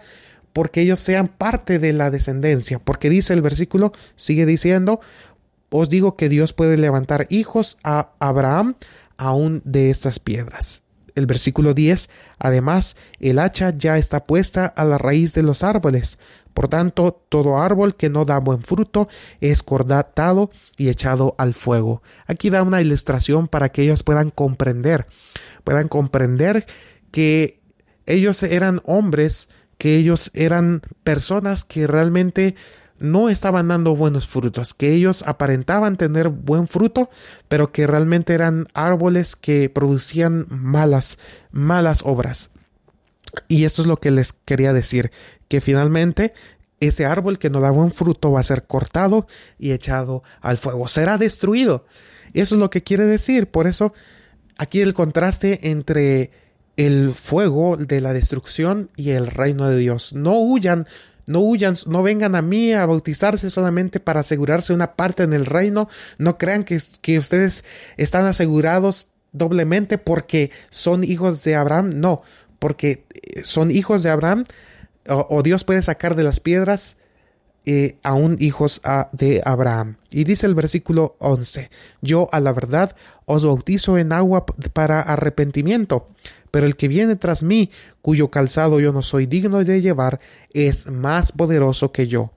porque 0.53 0.81
ellos 0.81 0.99
sean 0.99 1.27
parte 1.27 1.79
de 1.79 1.91
la 1.91 2.11
descendencia, 2.11 2.77
porque 2.77 3.09
dice 3.09 3.33
el 3.33 3.41
versículo, 3.41 3.93
sigue 4.15 4.45
diciendo, 4.45 4.99
os 5.71 5.89
digo 5.89 6.15
que 6.15 6.29
Dios 6.29 6.53
puede 6.53 6.77
levantar 6.77 7.25
hijos 7.31 7.79
a 7.83 8.11
Abraham 8.19 8.75
aún 9.17 9.63
de 9.65 9.89
estas 9.89 10.19
piedras. 10.19 10.83
El 11.15 11.25
versículo 11.25 11.73
10, 11.73 12.09
además, 12.39 12.97
el 13.19 13.39
hacha 13.39 13.75
ya 13.77 13.97
está 13.97 14.25
puesta 14.25 14.65
a 14.65 14.83
la 14.85 14.97
raíz 14.97 15.33
de 15.33 15.43
los 15.43 15.63
árboles. 15.63 16.17
Por 16.53 16.67
tanto, 16.67 17.23
todo 17.29 17.61
árbol 17.61 17.95
que 17.95 18.09
no 18.09 18.25
da 18.25 18.39
buen 18.39 18.61
fruto 18.61 19.07
es 19.41 19.63
cortado 19.63 20.51
y 20.77 20.89
echado 20.89 21.35
al 21.37 21.53
fuego. 21.53 22.01
Aquí 22.27 22.49
da 22.49 22.63
una 22.63 22.81
ilustración 22.81 23.47
para 23.47 23.69
que 23.69 23.83
ellos 23.83 24.03
puedan 24.03 24.29
comprender, 24.29 25.07
puedan 25.63 25.87
comprender 25.87 26.65
que 27.11 27.59
ellos 28.05 28.43
eran 28.43 28.81
hombres, 28.85 29.49
que 29.77 29.95
ellos 29.95 30.31
eran 30.33 30.81
personas 31.03 31.63
que 31.63 31.87
realmente 31.87 32.55
no 33.03 33.27
estaban 33.27 33.67
dando 33.67 33.97
buenos 33.97 34.27
frutos, 34.27 34.73
que 34.73 34.93
ellos 34.93 35.25
aparentaban 35.27 35.97
tener 35.97 36.29
buen 36.29 36.67
fruto, 36.67 37.09
pero 37.49 37.73
que 37.73 37.85
realmente 37.85 38.33
eran 38.33 38.67
árboles 38.73 39.35
que 39.35 39.69
producían 39.69 40.47
malas, 40.49 41.19
malas 41.51 42.03
obras. 42.05 42.49
Y 43.49 43.65
esto 43.65 43.81
es 43.81 43.89
lo 43.89 43.97
que 43.97 44.09
les 44.09 44.31
quería 44.31 44.71
decir, 44.71 45.11
que 45.49 45.59
finalmente 45.59 46.33
ese 46.79 47.05
árbol 47.05 47.39
que 47.39 47.49
no 47.49 47.59
da 47.59 47.71
buen 47.71 47.91
fruto 47.91 48.31
va 48.31 48.39
a 48.39 48.43
ser 48.43 48.67
cortado 48.67 49.27
y 49.59 49.73
echado 49.73 50.23
al 50.39 50.57
fuego, 50.57 50.87
será 50.87 51.17
destruido. 51.17 51.85
Eso 52.33 52.55
es 52.55 52.59
lo 52.59 52.69
que 52.69 52.83
quiere 52.83 53.05
decir, 53.05 53.47
por 53.51 53.67
eso 53.67 53.93
aquí 54.57 54.79
el 54.79 54.93
contraste 54.93 55.69
entre 55.71 56.31
el 56.77 57.11
fuego 57.11 57.75
de 57.75 57.99
la 57.99 58.13
destrucción 58.13 58.91
y 58.95 59.09
el 59.09 59.27
reino 59.27 59.67
de 59.67 59.77
Dios. 59.77 60.13
No 60.13 60.39
huyan 60.39 60.87
no 61.25 61.39
huyan, 61.39 61.75
no 61.87 62.03
vengan 62.03 62.35
a 62.35 62.41
mí 62.41 62.73
a 62.73 62.85
bautizarse 62.85 63.49
solamente 63.49 63.99
para 63.99 64.21
asegurarse 64.21 64.73
una 64.73 64.95
parte 64.95 65.23
en 65.23 65.33
el 65.33 65.45
reino. 65.45 65.87
No 66.17 66.37
crean 66.37 66.63
que, 66.63 66.79
que 67.01 67.19
ustedes 67.19 67.63
están 67.97 68.25
asegurados 68.25 69.09
doblemente 69.31 69.97
porque 69.97 70.51
son 70.69 71.03
hijos 71.03 71.43
de 71.43 71.55
Abraham. 71.55 71.91
No, 71.95 72.21
porque 72.59 73.05
eh, 73.13 73.43
son 73.43 73.71
hijos 73.71 74.03
de 74.03 74.09
Abraham 74.09 74.45
o, 75.07 75.43
Dios 75.43 75.63
puede 75.63 75.81
sacar 75.81 76.15
de 76.15 76.23
las 76.23 76.39
piedras 76.39 76.97
eh, 77.65 77.97
aún 78.03 78.37
hijos 78.39 78.81
de 79.11 79.41
Abraham. 79.45 79.97
Y 80.09 80.23
dice 80.23 80.45
el 80.45 80.55
versículo 80.55 81.15
11, 81.19 81.69
yo 82.01 82.29
a 82.31 82.39
la 82.39 82.51
verdad 82.51 82.95
os 83.25 83.45
bautizo 83.45 83.97
en 83.97 84.11
agua 84.11 84.45
para 84.73 85.01
arrepentimiento, 85.01 86.09
pero 86.53 86.67
el 86.67 86.75
que 86.75 86.87
viene 86.87 87.15
tras 87.15 87.41
mí, 87.41 87.71
cuyo 88.03 88.29
calzado 88.29 88.79
yo 88.79 88.93
no 88.93 89.01
soy 89.01 89.25
digno 89.25 89.63
de 89.63 89.81
llevar, 89.81 90.19
es 90.53 90.85
más 90.85 91.31
poderoso 91.31 91.91
que 91.91 92.07
yo. 92.07 92.31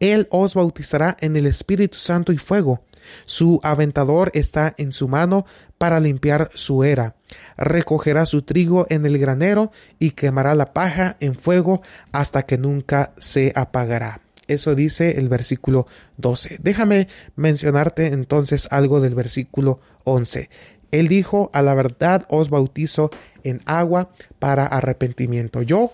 Él 0.00 0.26
os 0.32 0.54
bautizará 0.54 1.16
en 1.20 1.36
el 1.36 1.46
Espíritu 1.46 1.96
Santo 1.96 2.32
y 2.32 2.38
fuego. 2.38 2.82
Su 3.24 3.60
aventador 3.62 4.32
está 4.34 4.74
en 4.78 4.90
su 4.90 5.06
mano 5.06 5.46
para 5.78 6.00
limpiar 6.00 6.50
su 6.54 6.82
era. 6.82 7.14
Recogerá 7.56 8.26
su 8.26 8.42
trigo 8.42 8.88
en 8.90 9.06
el 9.06 9.16
granero 9.18 9.70
y 10.00 10.10
quemará 10.10 10.56
la 10.56 10.72
paja 10.72 11.16
en 11.20 11.36
fuego 11.36 11.82
hasta 12.10 12.42
que 12.42 12.58
nunca 12.58 13.14
se 13.16 13.52
apagará. 13.54 14.22
Eso 14.48 14.74
dice 14.74 15.18
el 15.18 15.28
versículo 15.28 15.86
12. 16.16 16.58
Déjame 16.60 17.06
mencionarte 17.36 18.08
entonces 18.08 18.66
algo 18.72 19.00
del 19.00 19.14
versículo 19.14 19.78
11. 20.02 20.50
Él 20.92 21.08
dijo, 21.08 21.50
a 21.52 21.62
la 21.62 21.74
verdad 21.74 22.26
os 22.28 22.50
bautizo 22.50 23.10
en 23.42 23.60
agua 23.64 24.12
para 24.38 24.66
arrepentimiento. 24.66 25.62
Yo, 25.62 25.92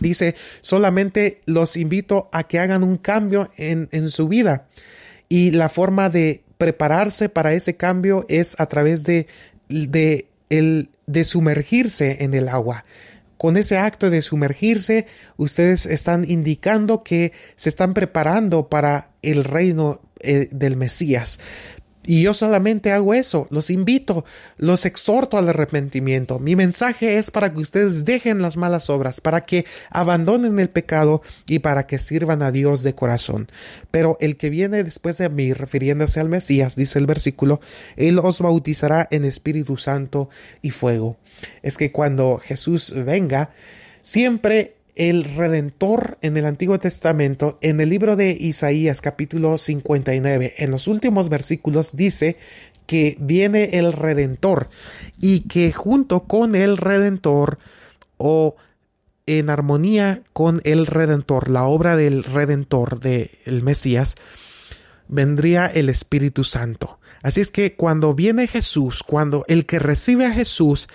dice, 0.00 0.34
solamente 0.60 1.40
los 1.46 1.76
invito 1.76 2.28
a 2.32 2.42
que 2.44 2.58
hagan 2.58 2.82
un 2.82 2.96
cambio 2.96 3.50
en, 3.56 3.88
en 3.92 4.08
su 4.08 4.26
vida. 4.26 4.66
Y 5.28 5.52
la 5.52 5.68
forma 5.68 6.10
de 6.10 6.42
prepararse 6.58 7.28
para 7.28 7.54
ese 7.54 7.76
cambio 7.76 8.24
es 8.28 8.58
a 8.58 8.66
través 8.66 9.04
de, 9.04 9.26
de, 9.68 10.26
el, 10.48 10.90
de 11.06 11.24
sumergirse 11.24 12.24
en 12.24 12.34
el 12.34 12.48
agua. 12.48 12.84
Con 13.36 13.56
ese 13.56 13.76
acto 13.76 14.10
de 14.10 14.22
sumergirse, 14.22 15.06
ustedes 15.36 15.86
están 15.86 16.24
indicando 16.30 17.02
que 17.02 17.32
se 17.56 17.68
están 17.68 17.92
preparando 17.94 18.68
para 18.68 19.10
el 19.22 19.42
reino 19.42 20.00
eh, 20.20 20.48
del 20.52 20.76
Mesías. 20.76 21.40
Y 22.04 22.22
yo 22.22 22.34
solamente 22.34 22.92
hago 22.92 23.14
eso, 23.14 23.46
los 23.50 23.70
invito, 23.70 24.24
los 24.56 24.86
exhorto 24.86 25.38
al 25.38 25.48
arrepentimiento. 25.48 26.38
Mi 26.40 26.56
mensaje 26.56 27.16
es 27.16 27.30
para 27.30 27.52
que 27.52 27.60
ustedes 27.60 28.04
dejen 28.04 28.42
las 28.42 28.56
malas 28.56 28.90
obras, 28.90 29.20
para 29.20 29.44
que 29.44 29.64
abandonen 29.90 30.58
el 30.58 30.68
pecado 30.68 31.22
y 31.46 31.60
para 31.60 31.86
que 31.86 31.98
sirvan 31.98 32.42
a 32.42 32.50
Dios 32.50 32.82
de 32.82 32.94
corazón. 32.94 33.48
Pero 33.90 34.16
el 34.20 34.36
que 34.36 34.50
viene 34.50 34.82
después 34.82 35.18
de 35.18 35.28
mí, 35.28 35.52
refiriéndose 35.52 36.18
al 36.18 36.28
Mesías, 36.28 36.74
dice 36.74 36.98
el 36.98 37.06
versículo, 37.06 37.60
Él 37.96 38.18
os 38.18 38.40
bautizará 38.40 39.06
en 39.10 39.24
Espíritu 39.24 39.76
Santo 39.76 40.28
y 40.60 40.70
fuego. 40.70 41.16
Es 41.62 41.76
que 41.76 41.92
cuando 41.92 42.38
Jesús 42.38 42.92
venga, 42.96 43.50
siempre 44.00 44.76
el 44.94 45.24
Redentor 45.24 46.18
en 46.20 46.36
el 46.36 46.44
Antiguo 46.44 46.78
Testamento, 46.78 47.58
en 47.62 47.80
el 47.80 47.88
libro 47.88 48.16
de 48.16 48.36
Isaías 48.38 49.00
capítulo 49.00 49.56
59, 49.56 50.54
en 50.58 50.70
los 50.70 50.86
últimos 50.86 51.28
versículos 51.28 51.96
dice 51.96 52.36
que 52.86 53.16
viene 53.18 53.78
el 53.78 53.92
Redentor 53.92 54.68
y 55.18 55.40
que 55.40 55.72
junto 55.72 56.24
con 56.24 56.54
el 56.54 56.76
Redentor 56.76 57.58
o 58.18 58.56
en 59.26 59.50
armonía 59.50 60.22
con 60.32 60.60
el 60.64 60.86
Redentor, 60.86 61.48
la 61.48 61.64
obra 61.64 61.96
del 61.96 62.24
Redentor 62.24 63.00
del 63.00 63.62
Mesías, 63.62 64.16
vendría 65.08 65.66
el 65.66 65.88
Espíritu 65.88 66.44
Santo. 66.44 66.98
Así 67.22 67.40
es 67.40 67.50
que 67.50 67.74
cuando 67.76 68.14
viene 68.14 68.48
Jesús, 68.48 69.02
cuando 69.02 69.44
el 69.46 69.64
que 69.64 69.78
recibe 69.78 70.26
a 70.26 70.32
Jesús, 70.32 70.88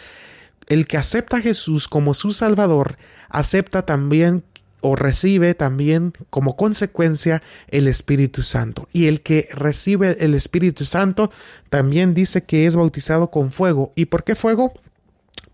el 0.67 0.87
que 0.87 0.97
acepta 0.97 1.37
a 1.37 1.41
Jesús 1.41 1.87
como 1.87 2.13
su 2.13 2.31
Salvador, 2.31 2.97
acepta 3.29 3.85
también 3.85 4.43
o 4.81 4.95
recibe 4.95 5.53
también 5.55 6.13
como 6.29 6.55
consecuencia 6.55 7.41
el 7.67 7.87
Espíritu 7.87 8.43
Santo. 8.43 8.87
Y 8.93 9.07
el 9.07 9.21
que 9.21 9.49
recibe 9.51 10.17
el 10.19 10.33
Espíritu 10.33 10.85
Santo 10.85 11.31
también 11.69 12.13
dice 12.13 12.43
que 12.43 12.65
es 12.65 12.75
bautizado 12.75 13.31
con 13.31 13.51
fuego. 13.51 13.91
¿Y 13.95 14.05
por 14.05 14.23
qué 14.23 14.35
fuego? 14.35 14.73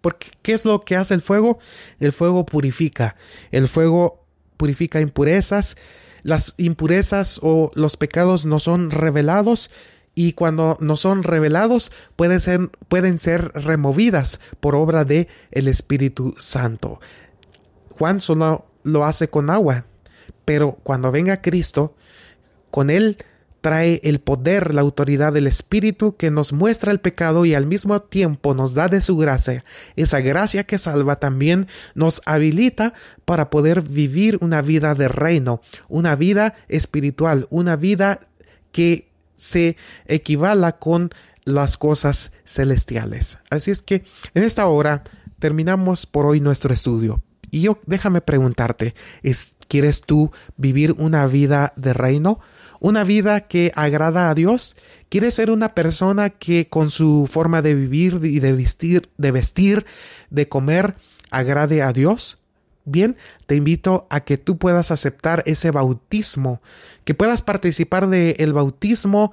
Porque 0.01 0.27
¿qué 0.41 0.53
es 0.53 0.65
lo 0.65 0.81
que 0.81 0.95
hace 0.95 1.13
el 1.13 1.21
fuego? 1.21 1.59
El 1.99 2.11
fuego 2.11 2.45
purifica. 2.45 3.15
El 3.51 3.67
fuego 3.67 4.25
purifica 4.57 4.99
impurezas. 4.99 5.77
Las 6.23 6.55
impurezas 6.57 7.39
o 7.41 7.71
los 7.75 7.97
pecados 7.97 8.45
no 8.45 8.59
son 8.59 8.91
revelados 8.91 9.71
y 10.15 10.33
cuando 10.33 10.77
no 10.79 10.97
son 10.97 11.23
revelados 11.23 11.91
pueden 12.15 12.39
ser, 12.39 12.69
pueden 12.87 13.19
ser 13.19 13.51
removidas 13.53 14.39
por 14.59 14.75
obra 14.75 15.05
de 15.05 15.27
el 15.51 15.67
Espíritu 15.67 16.35
Santo. 16.37 16.99
Juan 17.89 18.21
solo 18.21 18.65
lo 18.83 19.05
hace 19.05 19.29
con 19.29 19.49
agua, 19.49 19.85
pero 20.45 20.77
cuando 20.83 21.11
venga 21.11 21.41
Cristo, 21.41 21.95
con 22.69 22.89
él 22.89 23.17
trae 23.61 24.01
el 24.03 24.19
poder, 24.19 24.75
la 24.75 24.81
autoridad 24.81 25.31
del 25.31 25.47
Espíritu 25.47 26.17
que 26.17 26.31
nos 26.31 26.51
muestra 26.51 26.91
el 26.91 26.99
pecado 26.99 27.45
y 27.45 27.53
al 27.53 27.65
mismo 27.65 28.01
tiempo 28.01 28.53
nos 28.53 28.73
da 28.73 28.89
de 28.89 28.99
su 28.99 29.15
gracia. 29.15 29.63
Esa 29.95 30.19
gracia 30.19 30.65
que 30.65 30.77
salva 30.77 31.15
también 31.15 31.67
nos 31.95 32.21
habilita 32.25 32.93
para 33.23 33.49
poder 33.49 33.81
vivir 33.81 34.37
una 34.41 34.61
vida 34.61 34.95
de 34.95 35.07
reino, 35.07 35.61
una 35.87 36.17
vida 36.17 36.55
espiritual, 36.67 37.47
una 37.51 37.77
vida 37.77 38.19
que 38.73 39.12
se 39.43 39.75
equivala 40.05 40.79
con 40.79 41.09
las 41.43 41.77
cosas 41.77 42.31
celestiales. 42.45 43.39
Así 43.49 43.71
es 43.71 43.81
que 43.81 44.05
en 44.33 44.43
esta 44.43 44.65
hora 44.67 45.03
terminamos 45.39 46.05
por 46.05 46.25
hoy 46.25 46.39
nuestro 46.39 46.73
estudio. 46.73 47.21
Y 47.51 47.61
yo 47.61 47.77
déjame 47.85 48.21
preguntarte, 48.21 48.95
¿quieres 49.67 50.01
tú 50.01 50.31
vivir 50.55 50.93
una 50.93 51.27
vida 51.27 51.73
de 51.75 51.91
reino? 51.91 52.39
¿Una 52.79 53.03
vida 53.03 53.41
que 53.41 53.71
agrada 53.75 54.29
a 54.29 54.33
Dios? 54.33 54.77
¿Quieres 55.09 55.33
ser 55.33 55.51
una 55.51 55.75
persona 55.75 56.29
que 56.29 56.69
con 56.69 56.89
su 56.89 57.27
forma 57.29 57.61
de 57.61 57.75
vivir 57.75 58.21
y 58.23 58.39
de 58.39 58.53
vestir, 58.53 59.09
de 59.17 59.31
vestir, 59.31 59.85
de 60.29 60.47
comer, 60.47 60.95
agrade 61.31 61.81
a 61.81 61.91
Dios? 61.91 62.39
Bien, 62.85 63.15
te 63.45 63.55
invito 63.55 64.07
a 64.09 64.21
que 64.21 64.37
tú 64.37 64.57
puedas 64.57 64.91
aceptar 64.91 65.43
ese 65.45 65.71
bautismo, 65.71 66.61
que 67.05 67.13
puedas 67.13 67.41
participar 67.41 68.07
del 68.07 68.35
el 68.39 68.53
bautismo 68.53 69.31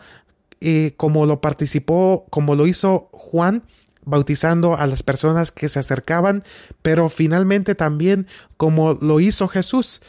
eh, 0.60 0.92
como 0.96 1.26
lo 1.26 1.40
participó, 1.40 2.26
como 2.30 2.54
lo 2.54 2.66
hizo 2.66 3.08
Juan 3.12 3.64
bautizando 4.04 4.76
a 4.76 4.86
las 4.86 5.02
personas 5.02 5.52
que 5.52 5.68
se 5.68 5.78
acercaban, 5.78 6.44
pero 6.82 7.08
finalmente 7.08 7.74
también 7.74 8.26
como 8.56 8.94
lo 8.94 9.20
hizo 9.20 9.48
Jesús. 9.48 10.02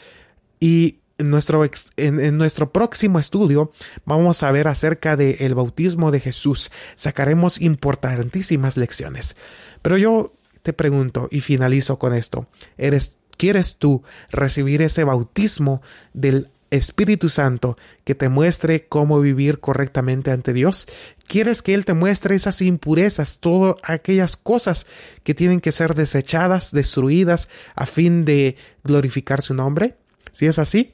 Y 0.60 1.00
en 1.18 1.30
nuestro, 1.30 1.64
en, 1.98 2.38
nuestro 2.38 2.72
próximo 2.72 3.20
estudio 3.20 3.72
vamos 4.06 4.44
a 4.44 4.52
ver 4.52 4.68
acerca 4.68 5.16
del 5.16 5.56
bautismo 5.56 6.12
de 6.12 6.20
Jesús. 6.20 6.72
Sacaremos 6.96 7.62
importantísimas 7.62 8.76
lecciones. 8.78 9.38
Pero 9.82 9.98
yo 9.98 10.34
te 10.64 10.74
pregunto 10.74 11.28
y 11.32 11.42
finalizo 11.42 11.98
con 12.00 12.14
esto. 12.14 12.48
¿Eres, 12.78 13.18
¿Quieres 13.42 13.78
tú 13.78 14.04
recibir 14.30 14.84
ese 14.84 15.04
bautismo 15.04 15.82
del 16.14 16.50
Espíritu 16.70 17.28
Santo 17.28 17.76
que 18.04 18.14
te 18.14 18.30
muestre 18.30 18.86
cómo 18.86 19.20
vivir 19.20 19.60
correctamente 19.60 20.30
ante 20.30 20.54
Dios? 20.54 20.88
¿Quieres 21.26 21.64
que 21.64 21.74
Él 21.74 21.84
te 21.84 21.96
muestre 21.96 22.36
esas 22.36 22.62
impurezas, 22.62 23.40
todas 23.40 23.78
aquellas 23.82 24.38
cosas 24.38 24.86
que 25.24 25.34
tienen 25.34 25.60
que 25.60 25.72
ser 25.72 25.96
desechadas, 25.96 26.72
destruidas 26.72 27.50
a 27.74 27.88
fin 27.88 28.26
de 28.26 28.58
glorificar 28.84 29.42
su 29.42 29.56
nombre? 29.56 29.96
Si 30.32 30.46
es 30.46 30.60
así, 30.60 30.94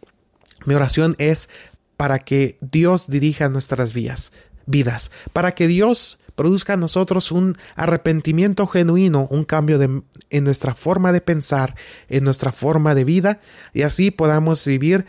mi 0.65 0.73
oración 0.73 1.17
es 1.19 1.49
para 1.97 2.17
que 2.17 2.57
Dios 2.62 3.10
dirija 3.10 3.49
nuestras 3.49 3.91
vías, 3.91 4.31
vidas, 4.65 5.12
para 5.33 5.51
que 5.51 5.67
Dios 5.67 6.17
produzca 6.38 6.76
en 6.76 6.80
nosotros 6.80 7.34
un 7.34 7.58
arrepentimiento 7.76 8.67
genuino, 8.67 9.28
un 9.30 9.43
cambio 9.43 9.82
en 9.82 10.43
nuestra 10.45 10.76
forma 10.76 11.12
de 11.12 11.19
pensar, 11.19 11.76
en 12.08 12.23
nuestra 12.23 12.54
forma 12.54 12.95
de 12.95 13.04
vida, 13.04 13.41
y 13.73 13.82
así 13.82 14.12
podamos 14.12 14.63
vivir 14.63 15.06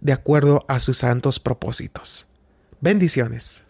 de 0.00 0.12
acuerdo 0.12 0.64
a 0.68 0.80
sus 0.80 0.98
santos 0.98 1.40
propósitos. 1.40 2.28
Bendiciones. 2.80 3.67